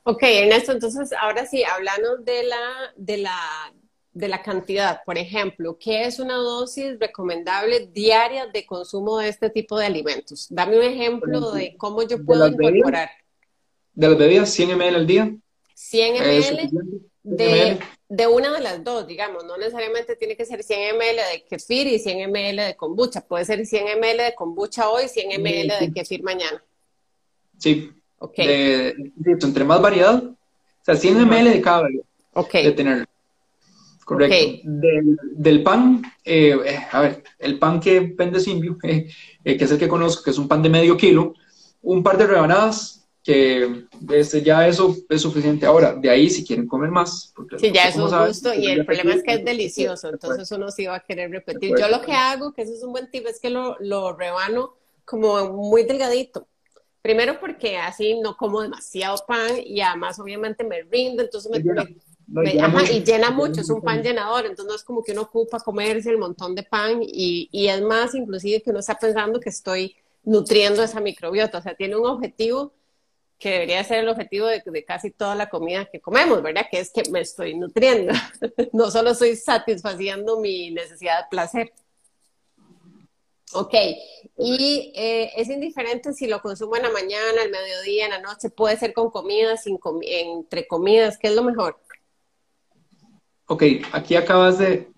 [0.04, 3.72] Ok, Ernesto, entonces ahora sí, hablando de la, de la,
[4.12, 9.50] de la cantidad, por ejemplo, ¿qué es una dosis recomendable diaria de consumo de este
[9.50, 10.46] tipo de alimentos?
[10.48, 13.11] Dame un ejemplo de cómo yo puedo incorporar.
[13.94, 15.37] de las bebidas, 100 ml al día.
[15.74, 16.70] 100 ml
[17.24, 17.78] de,
[18.09, 21.87] de, una de las dos, digamos, no necesariamente tiene que ser 100 ml de kefir
[21.87, 25.92] y 100 ml de kombucha, puede ser 100 ml de kombucha hoy, 100 ml de
[25.95, 26.62] kefir mañana.
[27.59, 27.90] Sí.
[28.19, 28.38] Ok.
[28.38, 30.37] entre más variedad, o
[30.83, 31.88] sea, 100 ml de cada
[32.33, 32.64] okay.
[32.64, 33.09] de tener.
[34.05, 34.61] Correcto.
[34.62, 39.09] Del, pan, eh, eh, a ver, el pan que vende Simbio, eh,
[39.42, 41.35] que es el que conozco, que es un pan de medio kilo,
[41.83, 45.67] un par de rebanadas que este, ya eso es suficiente.
[45.67, 47.33] Ahora, de ahí si quieren comer más.
[47.35, 50.71] Porque sí, ya es un gusto y el problema es que es delicioso, entonces uno
[50.71, 51.75] sí va a querer repetir.
[51.77, 54.75] Yo lo que hago, que eso es un buen tip, es que lo, lo rebano
[55.05, 56.47] como muy delgadito.
[57.03, 61.59] Primero porque así no como demasiado pan y además obviamente me rindo, entonces me,
[62.93, 66.11] y llena mucho, es un pan llenador, entonces no es como que uno ocupa comerse
[66.11, 69.97] el montón de pan y, y es más inclusive que uno está pensando que estoy
[70.25, 72.73] nutriendo esa microbiota, o sea, tiene un objetivo
[73.38, 76.66] que debería ser el objetivo de, casi toda la comida que comemos, ¿verdad?
[76.70, 78.12] Que es que me estoy nutriendo,
[78.72, 81.72] no solo estoy satisfaciendo mi necesidad de placer.
[83.53, 83.75] Ok,
[84.38, 88.51] y eh, es indiferente si lo consumo en la mañana, al mediodía, en la noche,
[88.51, 91.79] puede ser con comida, sin entre comidas, ¿qué es lo mejor?
[93.46, 94.88] Ok, aquí acabas de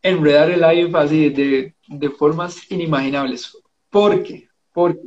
[0.00, 3.54] enredar el live así de, de formas inimaginables.
[3.90, 4.48] ¿Por qué?
[4.72, 5.00] Porque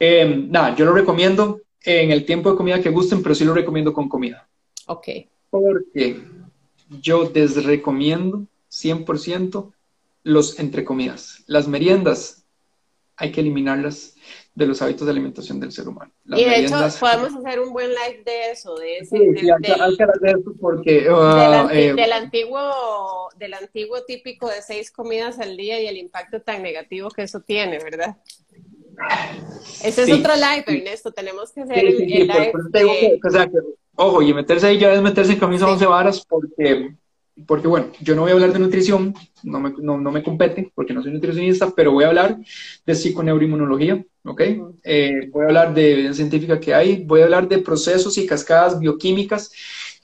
[0.00, 3.54] eh, nada, yo lo recomiendo en el tiempo de comida que gusten, pero sí lo
[3.54, 4.48] recomiendo con comida.
[4.86, 5.08] Ok.
[5.50, 6.20] Porque
[6.88, 9.72] yo desrecomiendo 100%
[10.22, 11.44] los entre comidas.
[11.46, 12.44] Las meriendas
[13.16, 14.14] hay que eliminarlas
[14.54, 16.10] de los hábitos de alimentación del ser humano.
[16.24, 21.10] y de hecho podemos hacer un buen live de eso, de ese, sí, del, porque
[21.10, 26.40] uh, eh, del, antiguo del antiguo típico de seis comidas al día y el impacto
[26.40, 28.16] tan negativo que eso tiene, ¿verdad?
[29.82, 31.12] Ese es otro live, Ernesto.
[31.12, 32.52] Tenemos que hacer el, live.
[33.24, 33.50] o sea,
[33.96, 36.94] ojo, y meterse ahí ya es meterse en camisa once varas porque,
[37.46, 40.92] porque, bueno, yo no voy a hablar de nutrición, no me, no, me compete porque
[40.92, 42.38] no soy nutricionista, pero voy a hablar
[42.84, 44.40] de psiconeuroinmunología, ¿ok?
[44.84, 48.26] Eh, voy a hablar de evidencia científica que hay, voy a hablar de procesos y
[48.26, 49.50] cascadas bioquímicas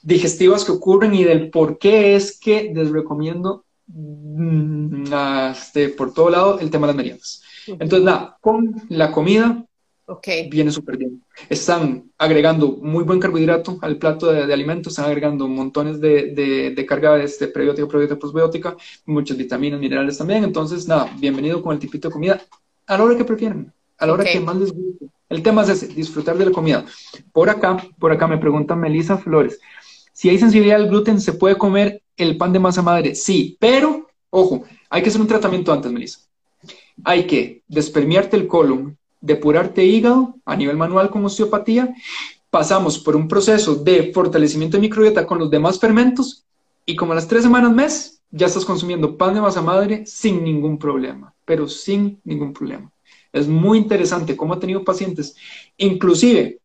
[0.06, 5.12] digestivas que ocurren y del por qué es que les recomiendo mm,
[5.50, 7.42] este, por todo lado el tema de las meriendas.
[7.66, 9.64] Entonces, nada, con la comida
[10.06, 10.48] okay.
[10.48, 11.22] viene súper bien.
[11.48, 17.16] Están agregando muy buen carbohidrato al plato de, alimentos, están agregando montones de, de, carga
[17.16, 20.44] de este prebiótica, probiótica, postbiótica, muchas vitaminas, minerales también.
[20.44, 22.40] Entonces, nada, bienvenido con el tipito de comida
[22.86, 25.06] a la hora que prefieren, a la hora que más les guste.
[25.28, 26.84] El tema es ese, disfrutar de la comida.
[27.32, 29.58] Por acá, por acá me pregunta Melissa Flores.
[30.12, 33.16] Si hay sensibilidad al gluten, ¿se puede comer el pan de masa madre?
[33.16, 36.25] Sí, pero, ojo, hay que hacer un tratamiento antes, Melissa
[37.04, 41.94] hay que despermiarte el colon, depurarte hígado a nivel manual con osteopatía,
[42.50, 46.44] pasamos por un proceso de fortalecimiento de microbiota con los demás fermentos
[46.84, 50.44] y como a las tres semanas, mes, ya estás consumiendo pan de masa madre sin
[50.44, 52.90] ningún problema, pero sin ningún problema.
[53.32, 55.36] Es muy interesante cómo ha tenido pacientes,
[55.76, 56.58] inclusive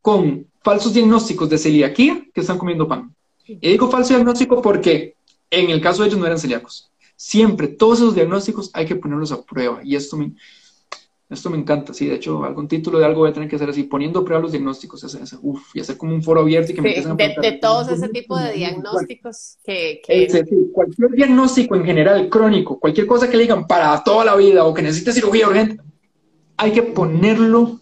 [0.00, 3.14] con falsos diagnósticos de celiaquía, que están comiendo pan.
[3.46, 5.14] Y digo falso diagnóstico porque
[5.50, 6.90] en el caso de ellos no eran celíacos.
[7.22, 9.82] Siempre, todos esos diagnósticos hay que ponerlos a prueba.
[9.84, 10.32] Y esto me,
[11.28, 12.06] esto me encanta, sí.
[12.06, 14.40] De hecho, algún título de algo voy a tener que hacer así, poniendo a prueba
[14.40, 15.04] los diagnósticos.
[15.74, 18.08] y hacer como un foro abierto y que me empiecen a de, de todos ese
[18.08, 20.00] tipo de diagnósticos que...
[20.72, 24.72] cualquier diagnóstico en general, crónico, cualquier cosa que le digan para toda la vida o
[24.72, 25.78] que necesite cirugía urgente,
[26.56, 27.80] hay que ponerlo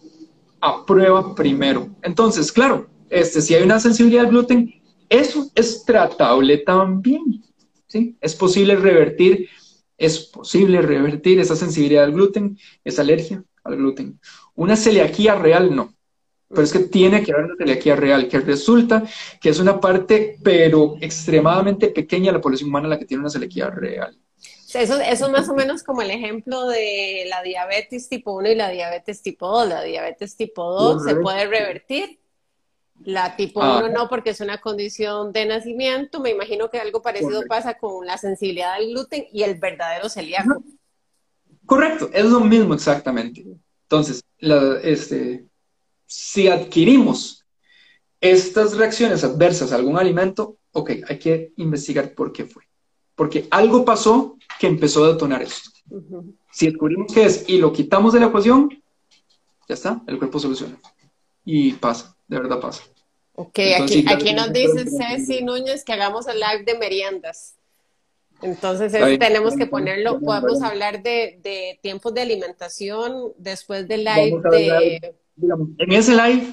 [0.61, 1.91] a prueba primero.
[2.03, 4.75] Entonces, claro, este, si hay una sensibilidad al gluten,
[5.09, 7.45] eso es tratable también.
[7.89, 8.17] ¿Sí?
[8.21, 9.49] Es posible revertir,
[9.97, 14.21] es posible revertir esa sensibilidad al gluten, esa alergia al gluten.
[14.55, 15.95] Una celiaquía real no,
[16.49, 19.03] pero es que tiene que haber una celiaquía real, que resulta
[19.41, 23.31] que es una parte, pero extremadamente pequeña de la población humana la que tiene una
[23.31, 24.17] celiaquía real.
[24.75, 28.55] Eso, eso es más o menos como el ejemplo de la diabetes tipo 1 y
[28.55, 29.69] la diabetes tipo 2.
[29.69, 32.19] La diabetes tipo 2 se puede revertir
[33.05, 33.89] la tipo 1 ah.
[33.89, 36.21] no, porque es una condición de nacimiento.
[36.21, 40.63] Me imagino que algo parecido pasa con la sensibilidad al gluten y el verdadero celíaco.
[41.65, 43.45] Correcto, es lo mismo exactamente.
[43.83, 44.23] Entonces,
[44.83, 45.47] este,
[46.07, 47.45] si adquirimos
[48.21, 52.65] estas reacciones adversas a algún alimento, ok, hay que investigar por qué fue.
[53.15, 55.71] Porque algo pasó que empezó a detonar esto.
[56.53, 58.83] Si descubrimos qué es y lo quitamos de la ecuación,
[59.69, 60.79] ya está, el cuerpo soluciona.
[61.45, 62.85] Y pasa de verdad pasa.
[63.35, 67.55] Ok, aquí, aquí nos dice Ceci Núñez que hagamos el live de meriendas.
[68.43, 75.15] Entonces tenemos que ponerlo, podemos hablar de, de, tiempos de alimentación después del live de...
[75.79, 76.53] en ese live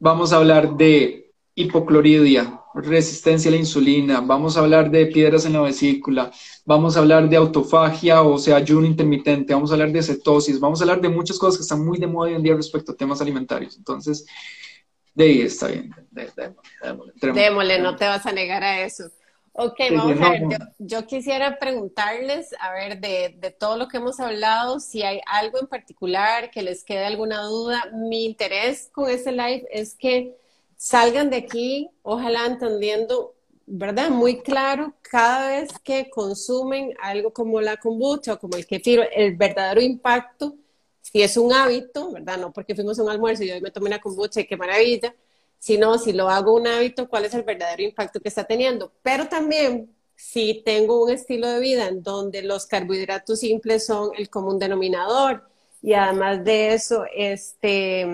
[0.00, 5.52] vamos a hablar de hipocloridia, resistencia a la insulina, vamos a hablar de piedras en
[5.52, 6.32] la vesícula,
[6.64, 10.80] vamos a hablar de autofagia, o sea, ayuno intermitente, vamos a hablar de cetosis, vamos
[10.80, 12.96] a hablar de muchas cosas que están muy de moda hoy en día respecto a
[12.96, 13.76] temas alimentarios.
[13.76, 14.26] Entonces,
[15.14, 15.94] de ahí está bien.
[17.22, 19.04] démosle, no te vas a negar a eso.
[19.54, 20.42] Ok, vamos a ver,
[20.78, 25.60] yo, quisiera preguntarles, a ver, de, de, todo lo que hemos hablado, si hay algo
[25.60, 27.90] en particular que les quede alguna duda.
[27.92, 30.34] Mi interés con este live es que
[30.78, 33.34] salgan de aquí, ojalá entendiendo,
[33.66, 34.08] ¿verdad?
[34.08, 39.36] Muy claro, cada vez que consumen algo como la kombucha o como el kefir, el
[39.36, 40.56] verdadero impacto
[41.02, 42.38] si es un hábito, ¿verdad?
[42.38, 45.14] No porque fuimos a un almuerzo y hoy me tomé una kombucha y qué maravilla,
[45.58, 48.92] sino si lo hago un hábito, cuál es el verdadero impacto que está teniendo.
[49.02, 54.30] Pero también si tengo un estilo de vida en donde los carbohidratos simples son el
[54.30, 55.44] común denominador
[55.82, 58.06] y además de eso, este,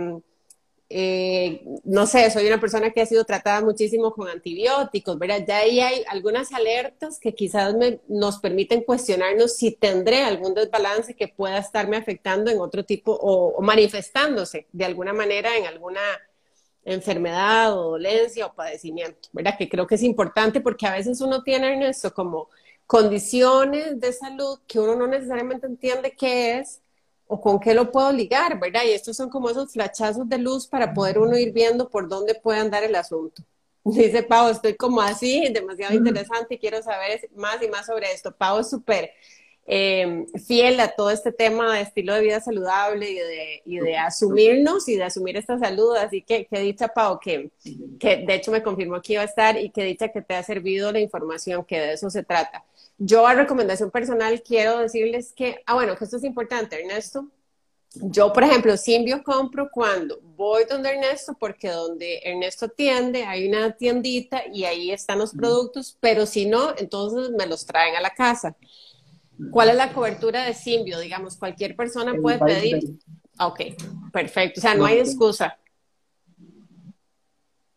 [0.90, 5.44] eh, no sé, soy una persona que ha sido tratada muchísimo con antibióticos, ¿verdad?
[5.46, 7.74] Ya ahí hay algunas alertas que quizás
[8.08, 13.60] nos permiten cuestionarnos si tendré algún desbalance que pueda estarme afectando en otro tipo o,
[13.60, 16.00] manifestándose de alguna manera en alguna
[16.84, 19.58] enfermedad o dolencia o padecimiento, ¿verdad?
[19.58, 22.48] Que creo que es importante porque a veces uno tiene en esto como
[22.86, 26.80] condiciones de salud que uno no necesariamente entiende qué es
[27.28, 28.82] o con qué lo puedo ligar, ¿verdad?
[28.86, 32.34] Y estos son como esos flachazos de luz para poder uno ir viendo por dónde
[32.34, 33.42] puede andar el asunto.
[33.84, 38.34] Dice Pau, estoy como así, demasiado interesante y quiero saber más y más sobre esto.
[38.34, 39.10] Pau es súper
[39.70, 43.98] eh, fiel a todo este tema de estilo de vida saludable y de, y de
[43.98, 45.94] asumirnos y de asumir esta salud.
[45.94, 47.50] Así que, que dicha, Pau, que,
[48.00, 50.42] que de hecho me confirmó que iba a estar y que dicha que te ha
[50.42, 52.64] servido la información, que de eso se trata.
[52.96, 57.28] Yo a recomendación personal quiero decirles que, ah, bueno, que esto es importante, Ernesto.
[57.94, 63.72] Yo, por ejemplo, Simbio compro cuando voy donde Ernesto, porque donde Ernesto atiende hay una
[63.72, 68.10] tiendita y ahí están los productos, pero si no, entonces me los traen a la
[68.10, 68.56] casa.
[69.50, 70.98] ¿Cuál es la cobertura de Simbio?
[70.98, 72.80] Digamos, cualquier persona puede pedir.
[73.38, 73.60] Ok,
[74.12, 74.60] perfecto.
[74.60, 75.58] O sea, no hay excusa.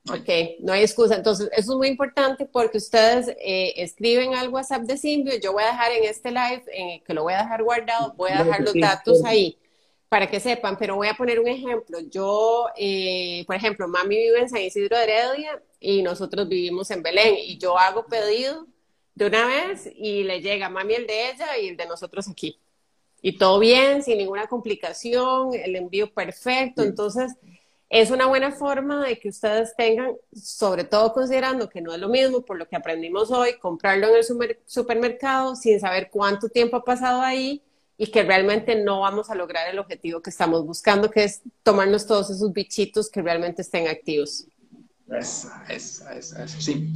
[0.09, 0.29] Ok,
[0.61, 1.15] no hay excusa.
[1.15, 5.37] Entonces, eso es muy importante porque ustedes eh, escriben al WhatsApp de Simbio.
[5.39, 8.31] Yo voy a dejar en este live, en que lo voy a dejar guardado, voy
[8.31, 9.57] a dejar los datos ahí
[10.09, 11.99] para que sepan, pero voy a poner un ejemplo.
[12.09, 17.03] Yo, eh, por ejemplo, mami vive en San Isidro de Heredia y nosotros vivimos en
[17.03, 18.67] Belén y yo hago pedido
[19.21, 22.59] de una vez y le llega mami el de ella y el de nosotros aquí.
[23.21, 26.81] Y todo bien, sin ninguna complicación, el envío perfecto.
[26.81, 27.35] Entonces,
[27.87, 32.09] es una buena forma de que ustedes tengan, sobre todo considerando que no es lo
[32.09, 36.83] mismo, por lo que aprendimos hoy, comprarlo en el supermercado sin saber cuánto tiempo ha
[36.83, 37.61] pasado ahí
[37.97, 42.07] y que realmente no vamos a lograr el objetivo que estamos buscando, que es tomarnos
[42.07, 44.47] todos esos bichitos que realmente estén activos.
[45.19, 46.93] Esa, esa, esa, sí.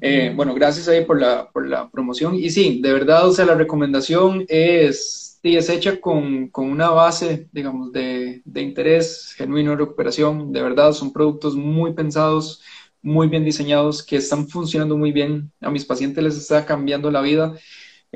[0.00, 2.34] Eh, bueno, gracias ahí por la, por la promoción.
[2.34, 6.90] Y sí, de verdad, o sea, la recomendación es Sí, es hecha con, con una
[6.90, 10.50] base, digamos, de, de, interés genuino de recuperación.
[10.52, 12.62] De verdad, son productos muy pensados,
[13.00, 15.52] muy bien diseñados, que están funcionando muy bien.
[15.60, 17.54] A mis pacientes les está cambiando la vida.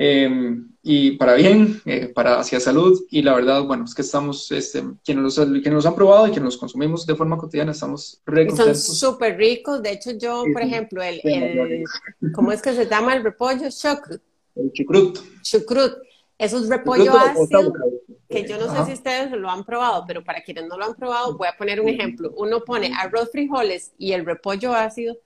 [0.03, 3.05] Em, y para bien, eh, para hacia salud.
[3.11, 6.31] Y la verdad, bueno, es que estamos, este, quienes, los, quienes los han probado y
[6.31, 9.83] quienes los consumimos de forma cotidiana, estamos re Son súper ricos.
[9.83, 11.83] De hecho, yo, por ejemplo, el, el,
[12.33, 13.69] ¿cómo es que se llama el repollo?
[13.69, 14.21] Chucrut.
[14.55, 15.19] El chucrut.
[15.43, 15.93] Chucrut
[16.41, 17.71] esos repollo ácido,
[18.27, 20.95] que yo no sé si ustedes lo han probado, pero para quienes no lo han
[20.95, 22.33] probado, voy a poner un ejemplo.
[22.35, 25.17] Uno pone arroz, frijoles y el repollo ácido,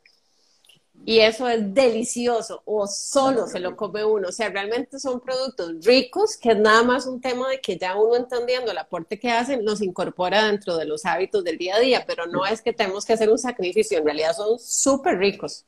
[1.06, 4.30] y eso es delicioso, o solo se lo come uno.
[4.30, 7.96] O sea, realmente son productos ricos, que es nada más un tema de que ya
[7.96, 11.80] uno entendiendo el aporte que hacen, los incorpora dentro de los hábitos del día a
[11.80, 15.66] día, pero no es que tenemos que hacer un sacrificio, en realidad son súper ricos.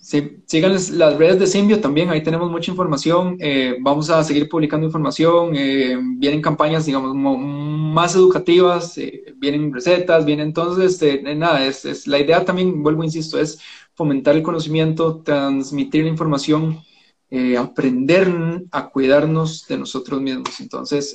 [0.00, 3.36] Sí, sigan las redes de Simbio también, ahí tenemos mucha información.
[3.38, 5.54] Eh, vamos a seguir publicando información.
[5.54, 11.02] Eh, vienen campañas, digamos, más educativas, eh, vienen recetas, vienen entonces,
[11.36, 13.60] nada, es, es, la idea también, vuelvo, insisto, es
[14.00, 16.82] fomentar el conocimiento, transmitir la información,
[17.58, 18.32] aprender
[18.72, 20.58] a cuidarnos de nosotros mismos.
[20.58, 21.14] Entonces,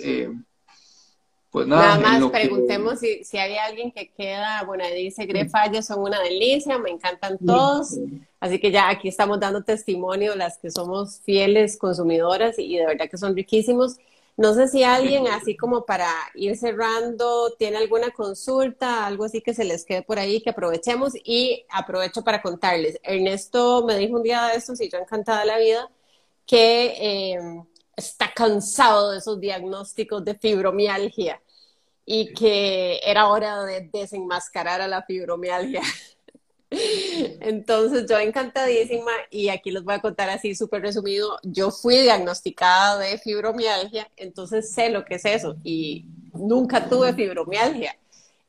[1.50, 6.02] pues nada, nada más preguntemos si, si, hay alguien que queda, bueno, dice Grefalles son
[6.02, 7.98] una delicia, me encantan todos,
[8.39, 13.10] así que ya aquí estamos dando testimonio las que somos fieles consumidoras y, de verdad
[13.10, 13.98] que son riquísimos.
[14.38, 19.54] No sé si alguien, así como para ir cerrando, tiene alguna consulta, algo así que
[19.54, 23.00] se les quede por ahí, que aprovechemos y aprovecho para contarles.
[23.04, 25.89] Ernesto me dijo un día de estos y yo encantada la vida
[26.45, 27.39] que eh,
[27.95, 31.41] está cansado de esos diagnósticos de fibromialgia
[32.06, 35.82] y que era hora de desenmascarar a la fibromialgia.
[37.41, 42.99] Entonces yo encantadísima y aquí les voy a contar así súper resumido, yo fui diagnosticada
[42.99, 47.97] de fibromialgia, entonces sé lo que es eso y nunca tuve fibromialgia,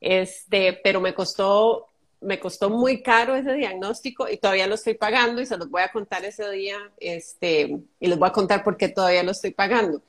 [0.01, 1.87] este, pero me costó,
[2.21, 5.83] me costó muy caro ese diagnóstico y todavía lo estoy pagando y se los voy
[5.83, 9.53] a contar ese día este, y les voy a contar por qué todavía lo estoy
[9.53, 10.03] pagando.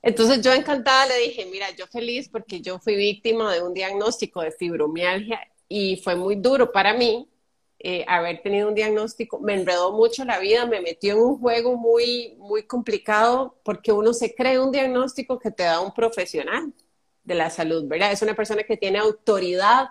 [0.00, 4.42] Entonces yo encantada le dije, mira, yo feliz porque yo fui víctima de un diagnóstico
[4.42, 7.28] de fibromialgia y fue muy duro para mí
[7.80, 9.38] eh, haber tenido un diagnóstico.
[9.40, 14.12] Me enredó mucho la vida, me metió en un juego muy, muy complicado porque uno
[14.12, 16.72] se cree un diagnóstico que te da un profesional
[17.24, 18.12] de la salud, ¿verdad?
[18.12, 19.90] Es una persona que tiene autoridad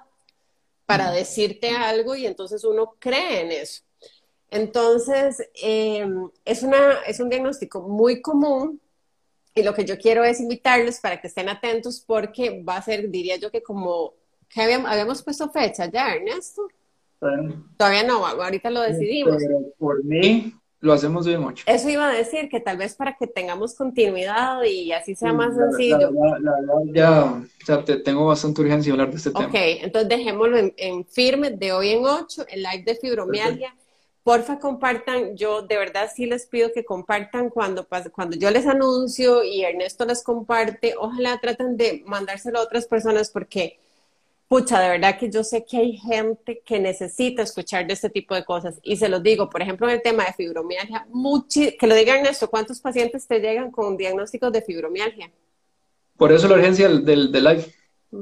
[0.85, 3.83] para decirte algo y entonces uno cree en eso.
[4.49, 6.07] Entonces, eh,
[6.45, 8.81] es, una, es un diagnóstico muy común
[9.53, 13.09] y lo que yo quiero es invitarles para que estén atentos porque va a ser,
[13.09, 14.13] diría yo, que como
[14.55, 16.67] habíamos, puesto fecha ya, Ernesto.
[17.78, 19.41] Todavía no, ahorita lo decidimos.
[19.78, 21.63] por mí, lo hacemos bien ocho.
[21.68, 25.55] Eso iba a decir, que tal vez para que tengamos continuidad y así sea más
[25.55, 26.11] sencillo.
[26.39, 26.53] La,
[26.93, 29.47] ya, o sea, te, tengo bastante urgencia hablar de este tema.
[29.47, 33.76] Ok, entonces dejémoslo en, firme de hoy en ocho, el live de fibromialgia.
[34.24, 35.36] Porfa, compartan.
[35.38, 40.05] Yo de verdad sí les pido que compartan cuando, cuando yo les anuncio y Ernesto
[40.05, 40.95] les comparte.
[40.99, 43.80] Ojalá traten de mandárselo a otras personas porque
[44.47, 48.33] pucha, de verdad que yo sé que hay gente que necesita escuchar de este tipo
[48.35, 48.79] de cosas.
[48.81, 51.07] Y se los digo, por ejemplo, en el tema de fibromialgia,
[51.79, 55.31] que lo digan esto, ¿cuántos pacientes te llegan con diagnósticos de fibromialgia?
[56.15, 57.65] Por eso la urgencia del, del live,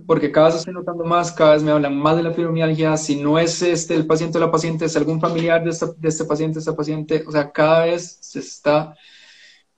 [0.06, 3.16] porque cada vez estoy notando más, cada vez me hablan más de la fibromialgia, si
[3.16, 6.60] no es este el paciente o la paciente, es algún familiar de, de este paciente,
[6.60, 8.96] esta paciente, o sea, cada vez se está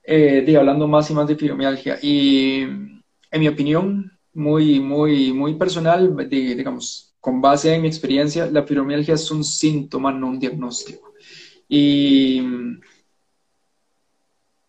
[0.03, 1.99] eh, hablando más y más de fibromialgia.
[2.01, 8.63] Y en mi opinión, muy, muy, muy personal, digamos, con base en mi experiencia, la
[8.63, 11.11] fibromialgia es un síntoma, no un diagnóstico.
[11.67, 12.39] Y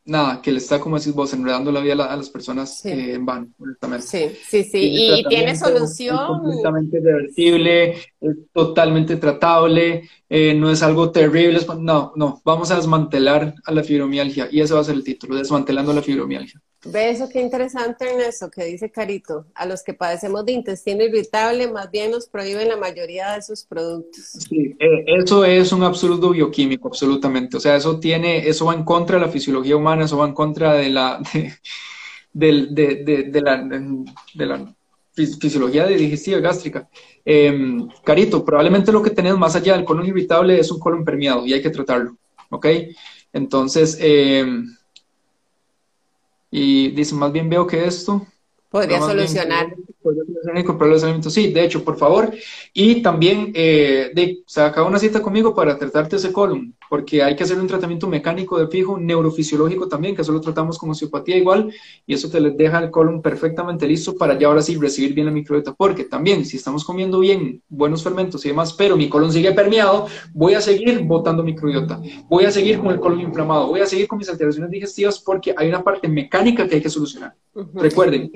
[0.06, 3.48] nada, que le está, como decís vos, enredando la vida a, las personas en vano,
[3.58, 4.06] honestamente.
[4.06, 6.16] Sí, sí, sí, y, tiene solución.
[6.16, 7.90] Es completamente reversible,
[8.20, 13.84] es totalmente tratable, eh, no es algo terrible, no, no, vamos a desmantelar a la
[13.84, 16.58] fibromialgia, y ese va a ser el título, desmantelando la fibromialgia.
[16.84, 19.46] Ve eso qué interesante en eso que dice Carito.
[19.54, 23.64] A los que padecemos de intestino irritable, más bien nos prohíben la mayoría de sus
[23.64, 24.24] productos.
[24.48, 27.56] Sí, eh, eso es un absurdo bioquímico, absolutamente.
[27.56, 30.34] O sea, eso tiene, eso va en contra de la fisiología humana, eso va en
[30.34, 31.20] contra de la,
[32.32, 33.42] de,
[34.36, 34.74] la,
[35.14, 36.88] fisiología digestiva gástrica.
[37.24, 41.44] Em, Carito, probablemente lo que tenemos más allá del colon irritable es un colon permeado
[41.44, 42.16] y hay que tratarlo.
[42.50, 42.66] ¿Ok?
[43.32, 44.46] Entonces, eh,
[46.50, 48.26] y dice, más bien veo que esto
[48.70, 49.74] podría solucionar.
[51.30, 52.32] Sí, de hecho, por favor.
[52.72, 57.44] Y también eh, de, saca una cita conmigo para tratarte ese colon, porque hay que
[57.44, 61.72] hacer un tratamiento mecánico de fijo, neurofisiológico también, que eso lo tratamos con osteopatía igual,
[62.06, 65.26] y eso te les deja el colon perfectamente listo para ya ahora sí recibir bien
[65.26, 65.74] la microbiota.
[65.74, 70.06] Porque también, si estamos comiendo bien, buenos fermentos y demás, pero mi colon sigue permeado,
[70.32, 74.06] voy a seguir botando microbiota, voy a seguir con el colon inflamado, voy a seguir
[74.06, 77.34] con mis alteraciones digestivas, porque hay una parte mecánica que hay que solucionar.
[77.74, 78.30] Recuerden,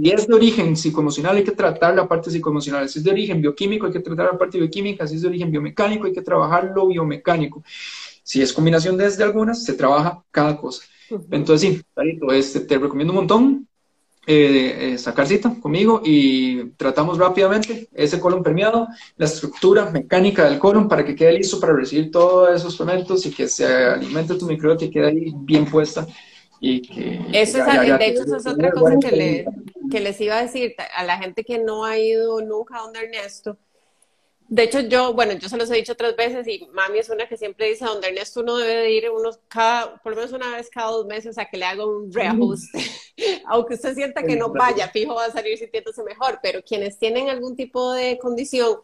[0.00, 2.88] si es de origen psicoemocional, hay que tratar la parte psicoemocional.
[2.88, 5.06] Si es de origen bioquímico, hay que tratar la parte bioquímica.
[5.06, 7.62] Si es de origen biomecánico, hay que trabajar lo biomecánico.
[8.22, 10.84] Si es combinación de, de algunas, se trabaja cada cosa.
[11.30, 11.82] Entonces, sí,
[12.30, 13.68] este, te recomiendo un montón
[14.26, 18.86] eh, eh, sacar cita conmigo y tratamos rápidamente ese colon permeado,
[19.16, 23.30] la estructura mecánica del colon para que quede listo para recibir todos esos fermentos y
[23.30, 26.06] que se alimente tu microbiota y quede ahí bien puesta
[26.60, 27.20] y que...
[27.32, 29.46] Eso es, de hecho, eso es otra cosa que, le,
[29.90, 33.00] que les iba a decir a la gente que no ha ido nunca a donde
[33.00, 33.56] Ernesto.
[34.48, 37.28] De hecho, yo, bueno, yo se los he dicho otras veces y mami es una
[37.28, 40.32] que siempre dice a donde Ernesto uno debe de ir unos cada, por lo menos
[40.32, 42.78] una vez cada dos meses a que le haga un reajuste.
[43.46, 47.28] Aunque usted sienta que no vaya, fijo va a salir sintiéndose mejor, pero quienes tienen
[47.28, 48.78] algún tipo de condición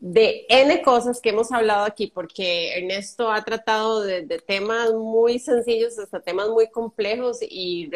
[0.00, 5.98] de N cosas que hemos hablado aquí, porque Ernesto ha tratado de, temas muy sencillos
[5.98, 7.88] hasta temas muy complejos y,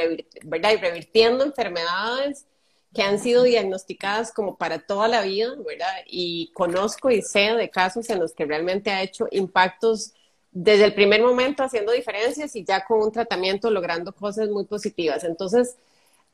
[0.44, 0.72] ¿verdad?
[0.72, 2.46] y revirtiendo enfermedades
[2.92, 5.94] que han sido diagnosticadas como para toda la vida, ¿verdad?
[6.06, 10.12] Y conozco y sé de casos en los que realmente ha hecho impactos
[10.50, 15.24] desde el primer momento haciendo diferencias y ya con un tratamiento logrando cosas muy positivas.
[15.24, 15.76] Entonces,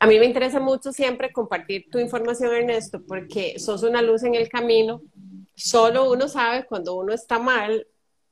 [0.01, 4.35] a mí me interesa mucho siempre compartir tu información, Ernesto, porque sos una luz en
[4.35, 5.03] el camino
[5.59, 7.87] solo uno sabe cuando uno está mal,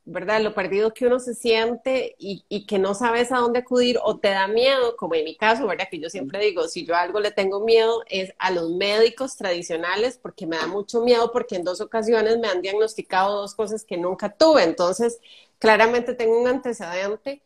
[0.04, 0.40] ¿verdad?
[0.40, 4.28] Lo perdido que uno se siente y, que no sabes a dónde acudir o te
[4.30, 5.88] da miedo, como en mi caso, ¿verdad?
[5.90, 10.18] Que yo siempre digo, si yo algo le tengo miedo es a los médicos tradicionales
[10.18, 13.96] porque me da mucho miedo porque en dos ocasiones me han diagnosticado dos cosas que
[13.96, 14.62] nunca tuve.
[14.62, 15.20] Entonces,
[15.58, 17.42] claramente tengo un antecedente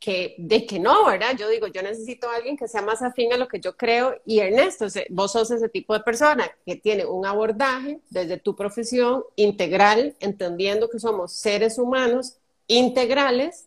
[0.00, 1.36] que, de que no, ¿verdad?
[1.38, 4.16] Yo digo, yo necesito a alguien que sea más afín a lo que yo creo
[4.24, 9.24] y Ernesto, vos sos ese tipo de persona que tiene un abordaje desde tu profesión
[9.36, 13.66] integral, entendiendo que somos seres humanos integrales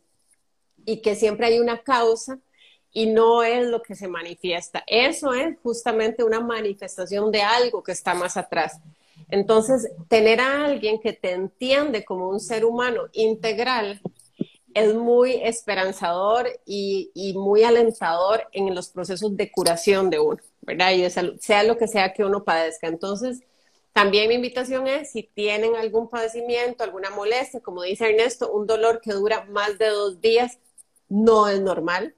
[0.86, 2.40] y que siempre hay una causa
[2.92, 4.84] y no es lo que se manifiesta.
[4.88, 8.80] Eso es justamente una manifestación de algo que está más atrás.
[9.30, 14.02] Entonces, tener a alguien que te entiende como un ser humano integral
[14.74, 20.92] es muy esperanzador y, muy alentador en los procesos de curación de uno, ¿verdad?
[20.92, 22.88] Y sea lo que sea que uno padezca.
[22.88, 23.42] Entonces,
[23.94, 29.02] también mi invitación es, si tienen algún padecimiento, alguna molestia, como dice Ernesto, un dolor
[29.02, 30.60] que dura más de dos días,
[31.10, 32.16] no es normal,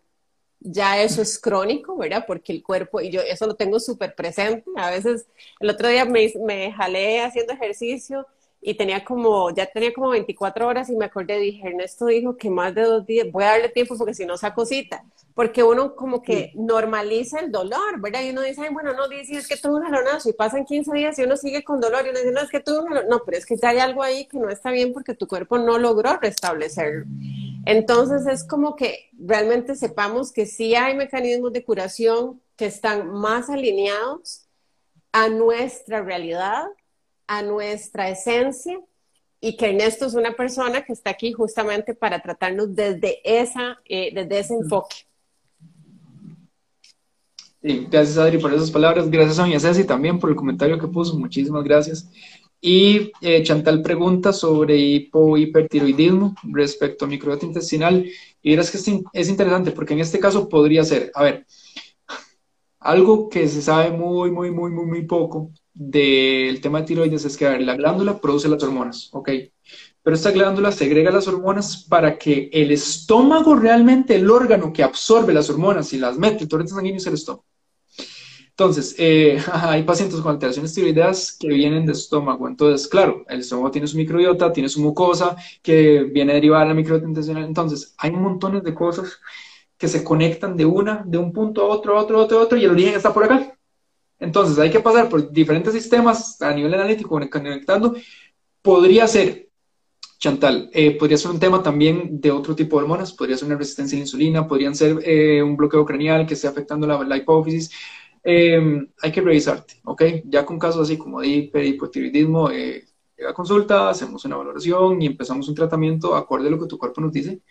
[0.61, 2.25] ya eso es crónico, ¿verdad?
[2.27, 5.27] Porque el cuerpo, y yo eso lo tengo súper presente, a veces
[5.59, 8.25] el otro día me, me jalé haciendo ejercicio
[8.67, 12.49] y tenía como, ya tenía como 24 horas y me acordé, dije, Ernesto dijo que
[12.49, 15.05] más de dos días, voy a darle tiempo porque si no saco cita,
[15.35, 18.23] porque uno como que normaliza el dolor, ¿verdad?
[18.23, 20.91] Y uno dice, Ay, bueno, no, dice, es que tuve un jalonazo y pasan 15
[20.95, 23.07] días y uno sigue con dolor y uno dice, no, es que tuve un jalonazo,
[23.07, 25.59] no, pero es que ya hay algo ahí que no está bien porque tu cuerpo
[25.59, 27.05] no logró restablecerlo.
[27.67, 33.47] Entonces es como que realmente sepamos que sí hay mecanismos de curación que están más
[33.51, 34.47] alineados
[35.11, 36.65] a nuestra realidad
[37.27, 38.79] a nuestra esencia
[39.39, 44.11] y que Ernesto es una persona que está aquí justamente para tratarnos desde, esa, eh,
[44.13, 44.95] desde ese enfoque.
[47.61, 50.87] Sí, gracias Adri por esas palabras, gracias a doña Ceci también por el comentario que
[50.87, 52.09] puso, muchísimas gracias.
[52.61, 58.09] Y eh, Chantal pregunta sobre hipo hipertiroidismo respecto a microbiota intestinal.
[58.41, 58.77] Y verás que
[59.13, 61.45] es interesante porque en este caso podría ser, a ver,
[62.79, 67.37] algo que se sabe muy, muy, muy, muy, muy poco del tema de tiroides es
[67.37, 69.29] que la glándula produce las hormonas, ¿ok?
[70.01, 75.33] Pero esta glándula segrega las hormonas para que el estómago realmente, el órgano que absorbe
[75.33, 77.45] las hormonas y las mete, el torrente sanguíneo es el estómago.
[78.51, 82.47] Entonces, eh, hay pacientes con alteraciones tiroideas que vienen de estómago.
[82.47, 86.75] Entonces, claro, el estómago tiene su microbiota, tiene su mucosa, que viene derivada de la
[86.75, 87.43] microbiota intestinal.
[87.43, 89.19] Entonces, hay montones de cosas
[89.77, 92.41] que se conectan de una, de un punto a otro, a otro, a otro, a
[92.43, 93.54] otro, y el origen está por acá.
[94.19, 97.95] Entonces hay que pasar por diferentes sistemas a nivel analítico conectando.
[98.61, 99.49] Podría ser,
[100.17, 103.57] Chantal, eh, podría ser un tema también de otro tipo de hormonas, podría ser una
[103.57, 107.71] resistencia a la insulina, podrían ser eh, un bloqueo craneal que esté afectando la, hipófisis.
[108.23, 110.01] Em, hay que revisarte, ¿ok?
[110.25, 112.85] Ya con casos así como de hiper, hipotiroidismo, eh,
[113.15, 116.77] llega a consulta, hacemos una valoración y empezamos un tratamiento acorde a lo que tu
[116.79, 117.41] cuerpo nos dice,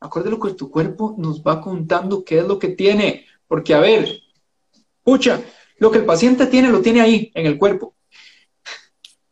[0.00, 3.26] acorde a lo que tu cuerpo nos va contando qué es lo que tiene.
[3.46, 4.08] Porque, a ver,
[5.02, 5.42] pucha,
[5.78, 7.94] lo que el paciente tiene, lo tiene ahí, en el cuerpo.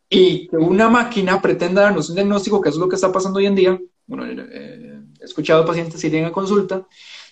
[0.09, 3.45] Y que una máquina pretenda darnos un diagnóstico, que es lo que está pasando hoy
[3.45, 3.79] en día.
[4.05, 6.85] Bueno, eh, he escuchado pacientes que llegan a consulta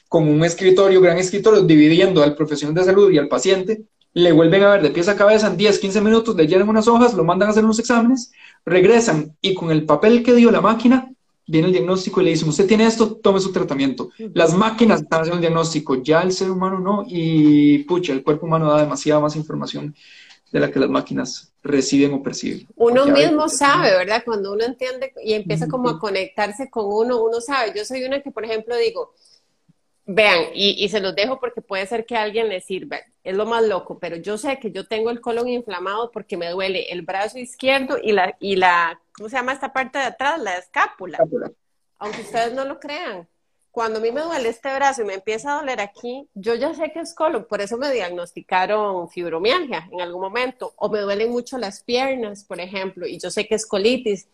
[0.07, 4.63] con un escritorio, gran escritorio, dividiendo al profesional de salud y al paciente, le vuelven
[4.63, 7.23] a ver de pies a cabeza en 10, 15 minutos, le llenan unas hojas, lo
[7.23, 8.31] mandan a hacer unos exámenes,
[8.65, 11.11] regresan y con el papel que dio la máquina
[11.49, 14.11] viene el diagnóstico y le dicen, usted tiene esto, tome su tratamiento.
[14.33, 18.45] Las máquinas están haciendo el diagnóstico, ya el ser humano no, y pucha, el cuerpo
[18.45, 19.95] humano da demasiada más información
[20.51, 22.67] de la que las máquinas reciben o perciben.
[22.75, 24.21] Uno mismo sabe, ¿verdad?
[24.23, 27.73] Cuando uno entiende y empieza como a conectarse con uno, uno sabe.
[27.75, 29.13] Yo soy una que, por ejemplo, digo,
[30.11, 33.35] vean, y, y se los dejo porque puede ser que a alguien le sirva, es
[33.35, 36.91] lo más loco, pero yo sé que yo tengo el colon inflamado porque me duele
[36.91, 40.39] el brazo izquierdo y la, y la ¿cómo se llama esta parte de atrás?
[40.39, 41.19] La escápula.
[41.99, 43.27] Aunque ustedes no lo crean.
[43.69, 46.73] Cuando a mí me duele este brazo y me empieza a doler aquí, yo ya
[46.73, 51.29] sé que es colon, por eso me diagnosticaron fibromialgia en algún momento, o me duelen
[51.29, 54.27] mucho las piernas, por ejemplo, y yo sé que es colitis.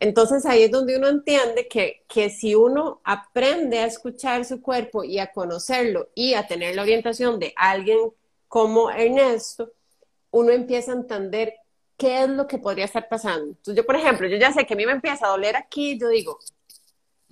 [0.00, 5.02] Entonces ahí es donde uno entiende que, que, si uno aprende a escuchar su cuerpo
[5.04, 7.98] y a conocerlo y a tener la orientación de alguien
[8.46, 9.72] como Ernesto,
[10.30, 11.54] uno empieza a entender
[11.96, 13.46] qué es lo que podría estar pasando.
[13.46, 15.98] Entonces, yo, por ejemplo, yo ya sé que a mí me empieza a doler aquí,
[15.98, 16.38] yo digo,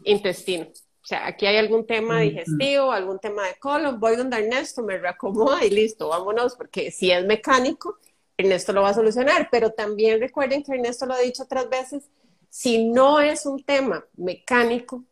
[0.05, 0.67] intestino.
[0.67, 4.99] O sea, aquí hay algún tema digestivo, algún tema de colon, voy donde Ernesto, me
[4.99, 7.97] reacomoda y listo, vámonos, porque si es mecánico,
[8.37, 9.49] Ernesto lo va a solucionar.
[9.53, 12.11] Pero también recuerden que Ernesto lo ha dicho otras veces,
[12.57, 15.05] si no es un tema mecánico,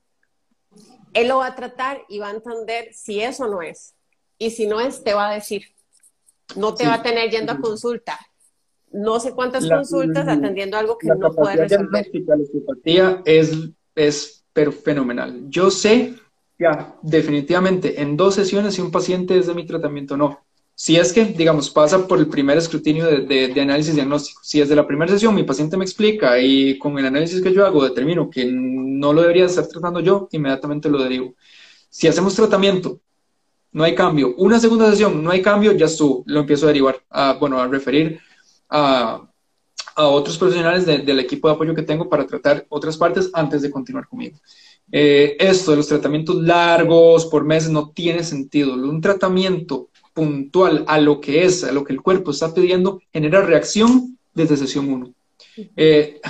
[1.12, 3.95] él lo va a tratar y va a entender si eso no es.
[4.38, 5.62] Y si no es, te va a decir.
[6.57, 8.18] No te va a tener yendo a consulta
[8.95, 12.09] no sé cuántas consultas atendiendo algo que no puede resolver.
[12.84, 13.53] La es,
[13.97, 15.47] es pero fenomenal.
[15.49, 16.14] Yo sé
[16.57, 20.43] ya definitivamente en dos sesiones si un paciente es de mi tratamiento no.
[20.77, 24.41] Si es que, digamos, pasa por el primer escrutinio de, análisis diagnóstico.
[24.43, 27.64] Si desde la primera sesión mi paciente me explica y con el análisis que yo
[27.64, 31.35] hago determino que no lo debería estar tratando yo, inmediatamente lo derivo.
[31.89, 33.01] Si hacemos tratamiento,
[33.70, 34.35] no hay cambio.
[34.37, 36.25] Una segunda sesión, no hay cambio, ya estuvo.
[36.27, 38.20] Lo empiezo a derivar, a, bueno, a referir
[38.68, 39.31] a,
[39.97, 44.09] otros profesionales del equipo de apoyo que tengo para tratar otras partes antes de continuar
[44.09, 44.41] conmigo.
[44.91, 48.75] Eh, esto de los tratamientos largos por meses no tiene sentido.
[48.75, 53.43] Un tratamiento puntual a lo que es, a lo que el cuerpo está pidiendo, genera
[53.43, 55.12] reacción desde sesión 1.
[55.77, 56.21] Eh,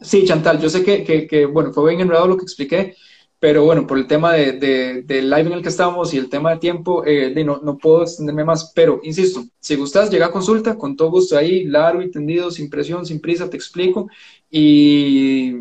[0.00, 2.96] sí, Chantal, yo sé que, que, que, bueno, fue bien enredado lo que expliqué,
[3.44, 6.52] pero bueno, por el tema de, del live en el que estamos y el tema
[6.52, 8.72] de tiempo, eh, no, no, puedo extenderme más.
[8.74, 12.70] Pero, insisto, si gustas, llega a consulta, con todo gusto ahí, largo y tendido, sin
[12.70, 14.08] presión, sin prisa, te explico.
[14.50, 15.56] Y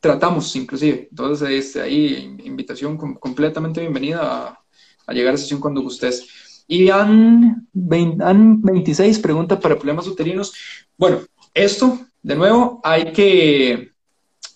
[0.00, 1.08] tratamos, inclusive.
[1.10, 4.58] Entonces, este, ahí, invitación completamente bienvenida
[5.06, 6.26] a llegar a sesión cuando gustes.
[6.66, 10.54] Y han, 26 preguntas para problemas uterinos.
[10.96, 11.20] Bueno,
[11.52, 13.90] esto, de nuevo, hay que,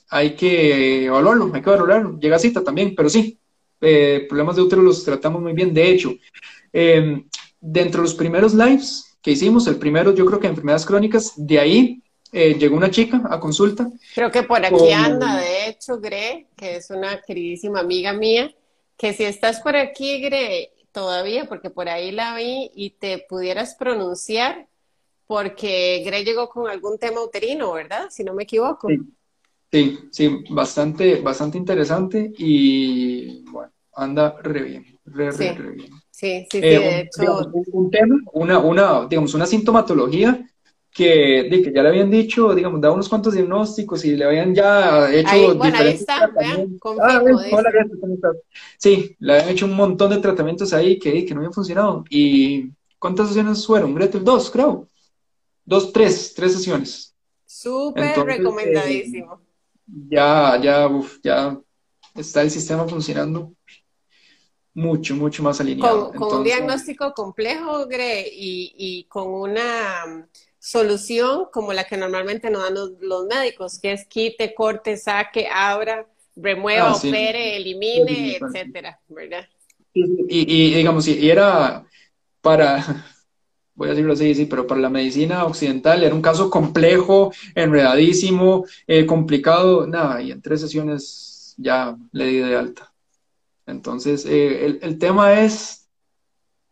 [0.08, 2.18] hay que evaluarlo, hay que valorarlo.
[2.18, 3.38] Llega cita también, pero sí,
[3.80, 5.74] eh, problemas de útero los tratamos muy bien.
[5.74, 6.14] De hecho,
[6.72, 7.22] eh,
[7.60, 11.58] dentro de los primeros lives que hicimos, el primero yo creo que enfermedades crónicas, de
[11.58, 12.02] ahí
[12.32, 13.90] eh, llegó una chica a consulta.
[14.14, 18.54] Creo que por aquí anda, de hecho, Gre, que es una queridísima amiga mía,
[18.96, 23.74] que si estás por aquí, Gre, todavía, porque por ahí la vi y te pudieras
[23.74, 24.68] pronunciar,
[25.26, 28.06] porque Gre llegó con algún tema uterino, ¿verdad?
[28.10, 28.88] Si no me equivoco.
[29.70, 35.90] Sí, sí, bastante, bastante interesante y bueno, anda re bien, re, re, bien.
[36.10, 37.50] Sí, sí, sí, eh, de hecho.
[37.72, 40.44] un, tema, una, una, digamos, una sintomatología
[40.92, 44.54] que, de, que ya le habían dicho, digamos, dado unos cuantos diagnósticos y le habían
[44.54, 47.22] ya hecho ahí, bueno, ahí está, vean, ah,
[47.52, 47.70] hola,
[48.78, 52.04] Sí, le habían hecho un montón de tratamientos ahí que, que no habían funcionado.
[52.10, 53.94] ¿Y cuántas sesiones fueron?
[53.94, 54.88] Gretel, dos, creo.
[55.64, 57.14] Dos, tres, tres sesiones.
[57.46, 59.40] Súper recomendadísimo.
[59.86, 61.58] ya, ya, uf, ya
[62.14, 63.52] está el sistema funcionando
[64.74, 66.12] mucho, mucho más alineado.
[66.12, 70.28] Con, un diagnóstico complejo, Gre, y, y con una
[70.58, 76.06] solución como la que normalmente nos dan los, médicos, que es quite, corte, saque, abra,
[76.36, 79.46] remueva, ah, opere, elimine, etcétera, ¿verdad?
[79.94, 81.84] Y, digamos, y, era
[82.40, 83.04] para,
[83.74, 88.64] voy a decirlo así, sí, pero para la medicina occidental era un caso complejo, enredadísimo,
[88.86, 92.92] eh, complicado, nada, y en tres sesiones ya le di de alta.
[93.66, 95.77] Entonces, eh, el, el tema es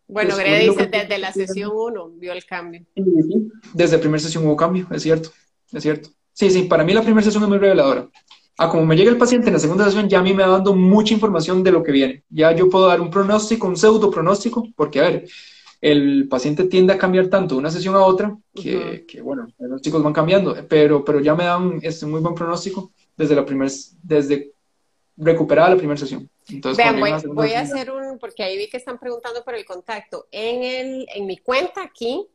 [0.07, 2.85] bueno, Gre dice, desde la sesión 1 vio el cambio.
[3.73, 5.31] Desde la primera sesión hubo cambio, es cierto,
[5.71, 6.09] es cierto.
[6.33, 8.09] Sí, sí, para mí la primera sesión es muy reveladora.
[8.59, 10.49] Ah, como me llega el paciente en la segunda sesión, ya a mí me va
[10.49, 12.23] dando mucha información de lo que viene.
[12.29, 15.27] Ya yo puedo dar un pronóstico, un pseudo pronóstico, porque, a ver,
[15.81, 19.81] el paciente tiende a cambiar tanto de una sesión a otra que, que bueno, los
[19.81, 23.71] chicos van cambiando, pero, pero ya me dan este muy buen pronóstico desde la primera,
[24.01, 24.53] desde
[25.17, 26.27] recuperada la primera sesión.
[26.49, 26.99] Entonces, Vean,
[27.33, 30.27] voy, a hacer un, porque ahí vi que están preguntando por el contacto.
[30.31, 32.27] En, el, en mi cuenta aquí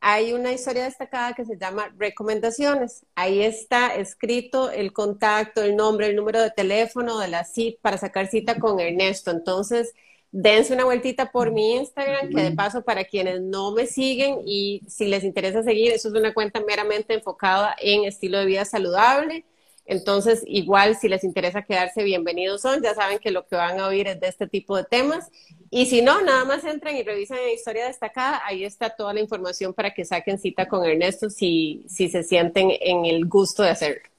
[0.00, 3.06] hay una historia destacada que se llama recomendaciones.
[3.14, 7.98] Ahí está escrito el contacto, el nombre, el número de teléfono de la cita para
[7.98, 9.30] sacar cita con Ernesto.
[9.30, 9.94] Entonces,
[10.32, 14.82] dense una vueltita por mi Instagram, que de paso para quienes no me siguen y
[14.88, 19.44] si les interesa seguir, eso es una cuenta meramente enfocada en estilo de vida saludable
[19.84, 22.82] entonces, igual si les interesa quedarse, bienvenidos son.
[22.82, 25.28] Ya saben que lo que van a oír es de este tipo de temas.
[25.70, 28.42] Y si no, nada más entren y revisen la historia destacada.
[28.44, 32.70] Ahí está toda la información para que saquen cita con Ernesto si, si se sienten
[32.80, 34.11] en el gusto de hacerlo.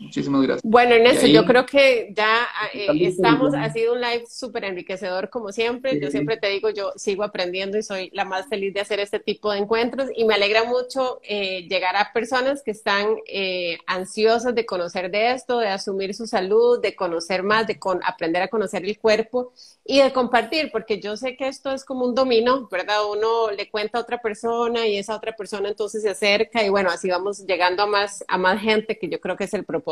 [0.00, 0.62] Muchísimas gracias.
[0.64, 5.52] Bueno, Ernesto, yo creo que ya eh, estamos, ha sido un live súper enriquecedor como
[5.52, 5.98] siempre.
[6.00, 9.20] Yo siempre te digo, yo sigo aprendiendo y soy la más feliz de hacer este
[9.20, 14.54] tipo de encuentros y me alegra mucho eh, llegar a personas que están eh, ansiosas
[14.54, 18.84] de conocer de esto, de asumir su salud, de conocer más, de aprender a conocer
[18.84, 19.52] el cuerpo
[19.84, 23.10] y de compartir, porque yo sé que esto es como un dominó, ¿verdad?
[23.10, 26.90] Uno le cuenta a otra persona y esa otra persona entonces se acerca y bueno,
[26.90, 29.85] así vamos llegando a más, a más gente que yo creo que es el propósito.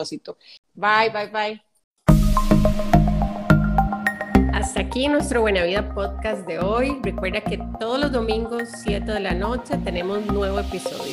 [0.75, 1.63] Bye, bye, bye.
[4.53, 6.99] Hasta aquí nuestro Buena Vida podcast de hoy.
[7.03, 11.13] Recuerda que todos los domingos, 7 de la noche, tenemos nuevo episodio.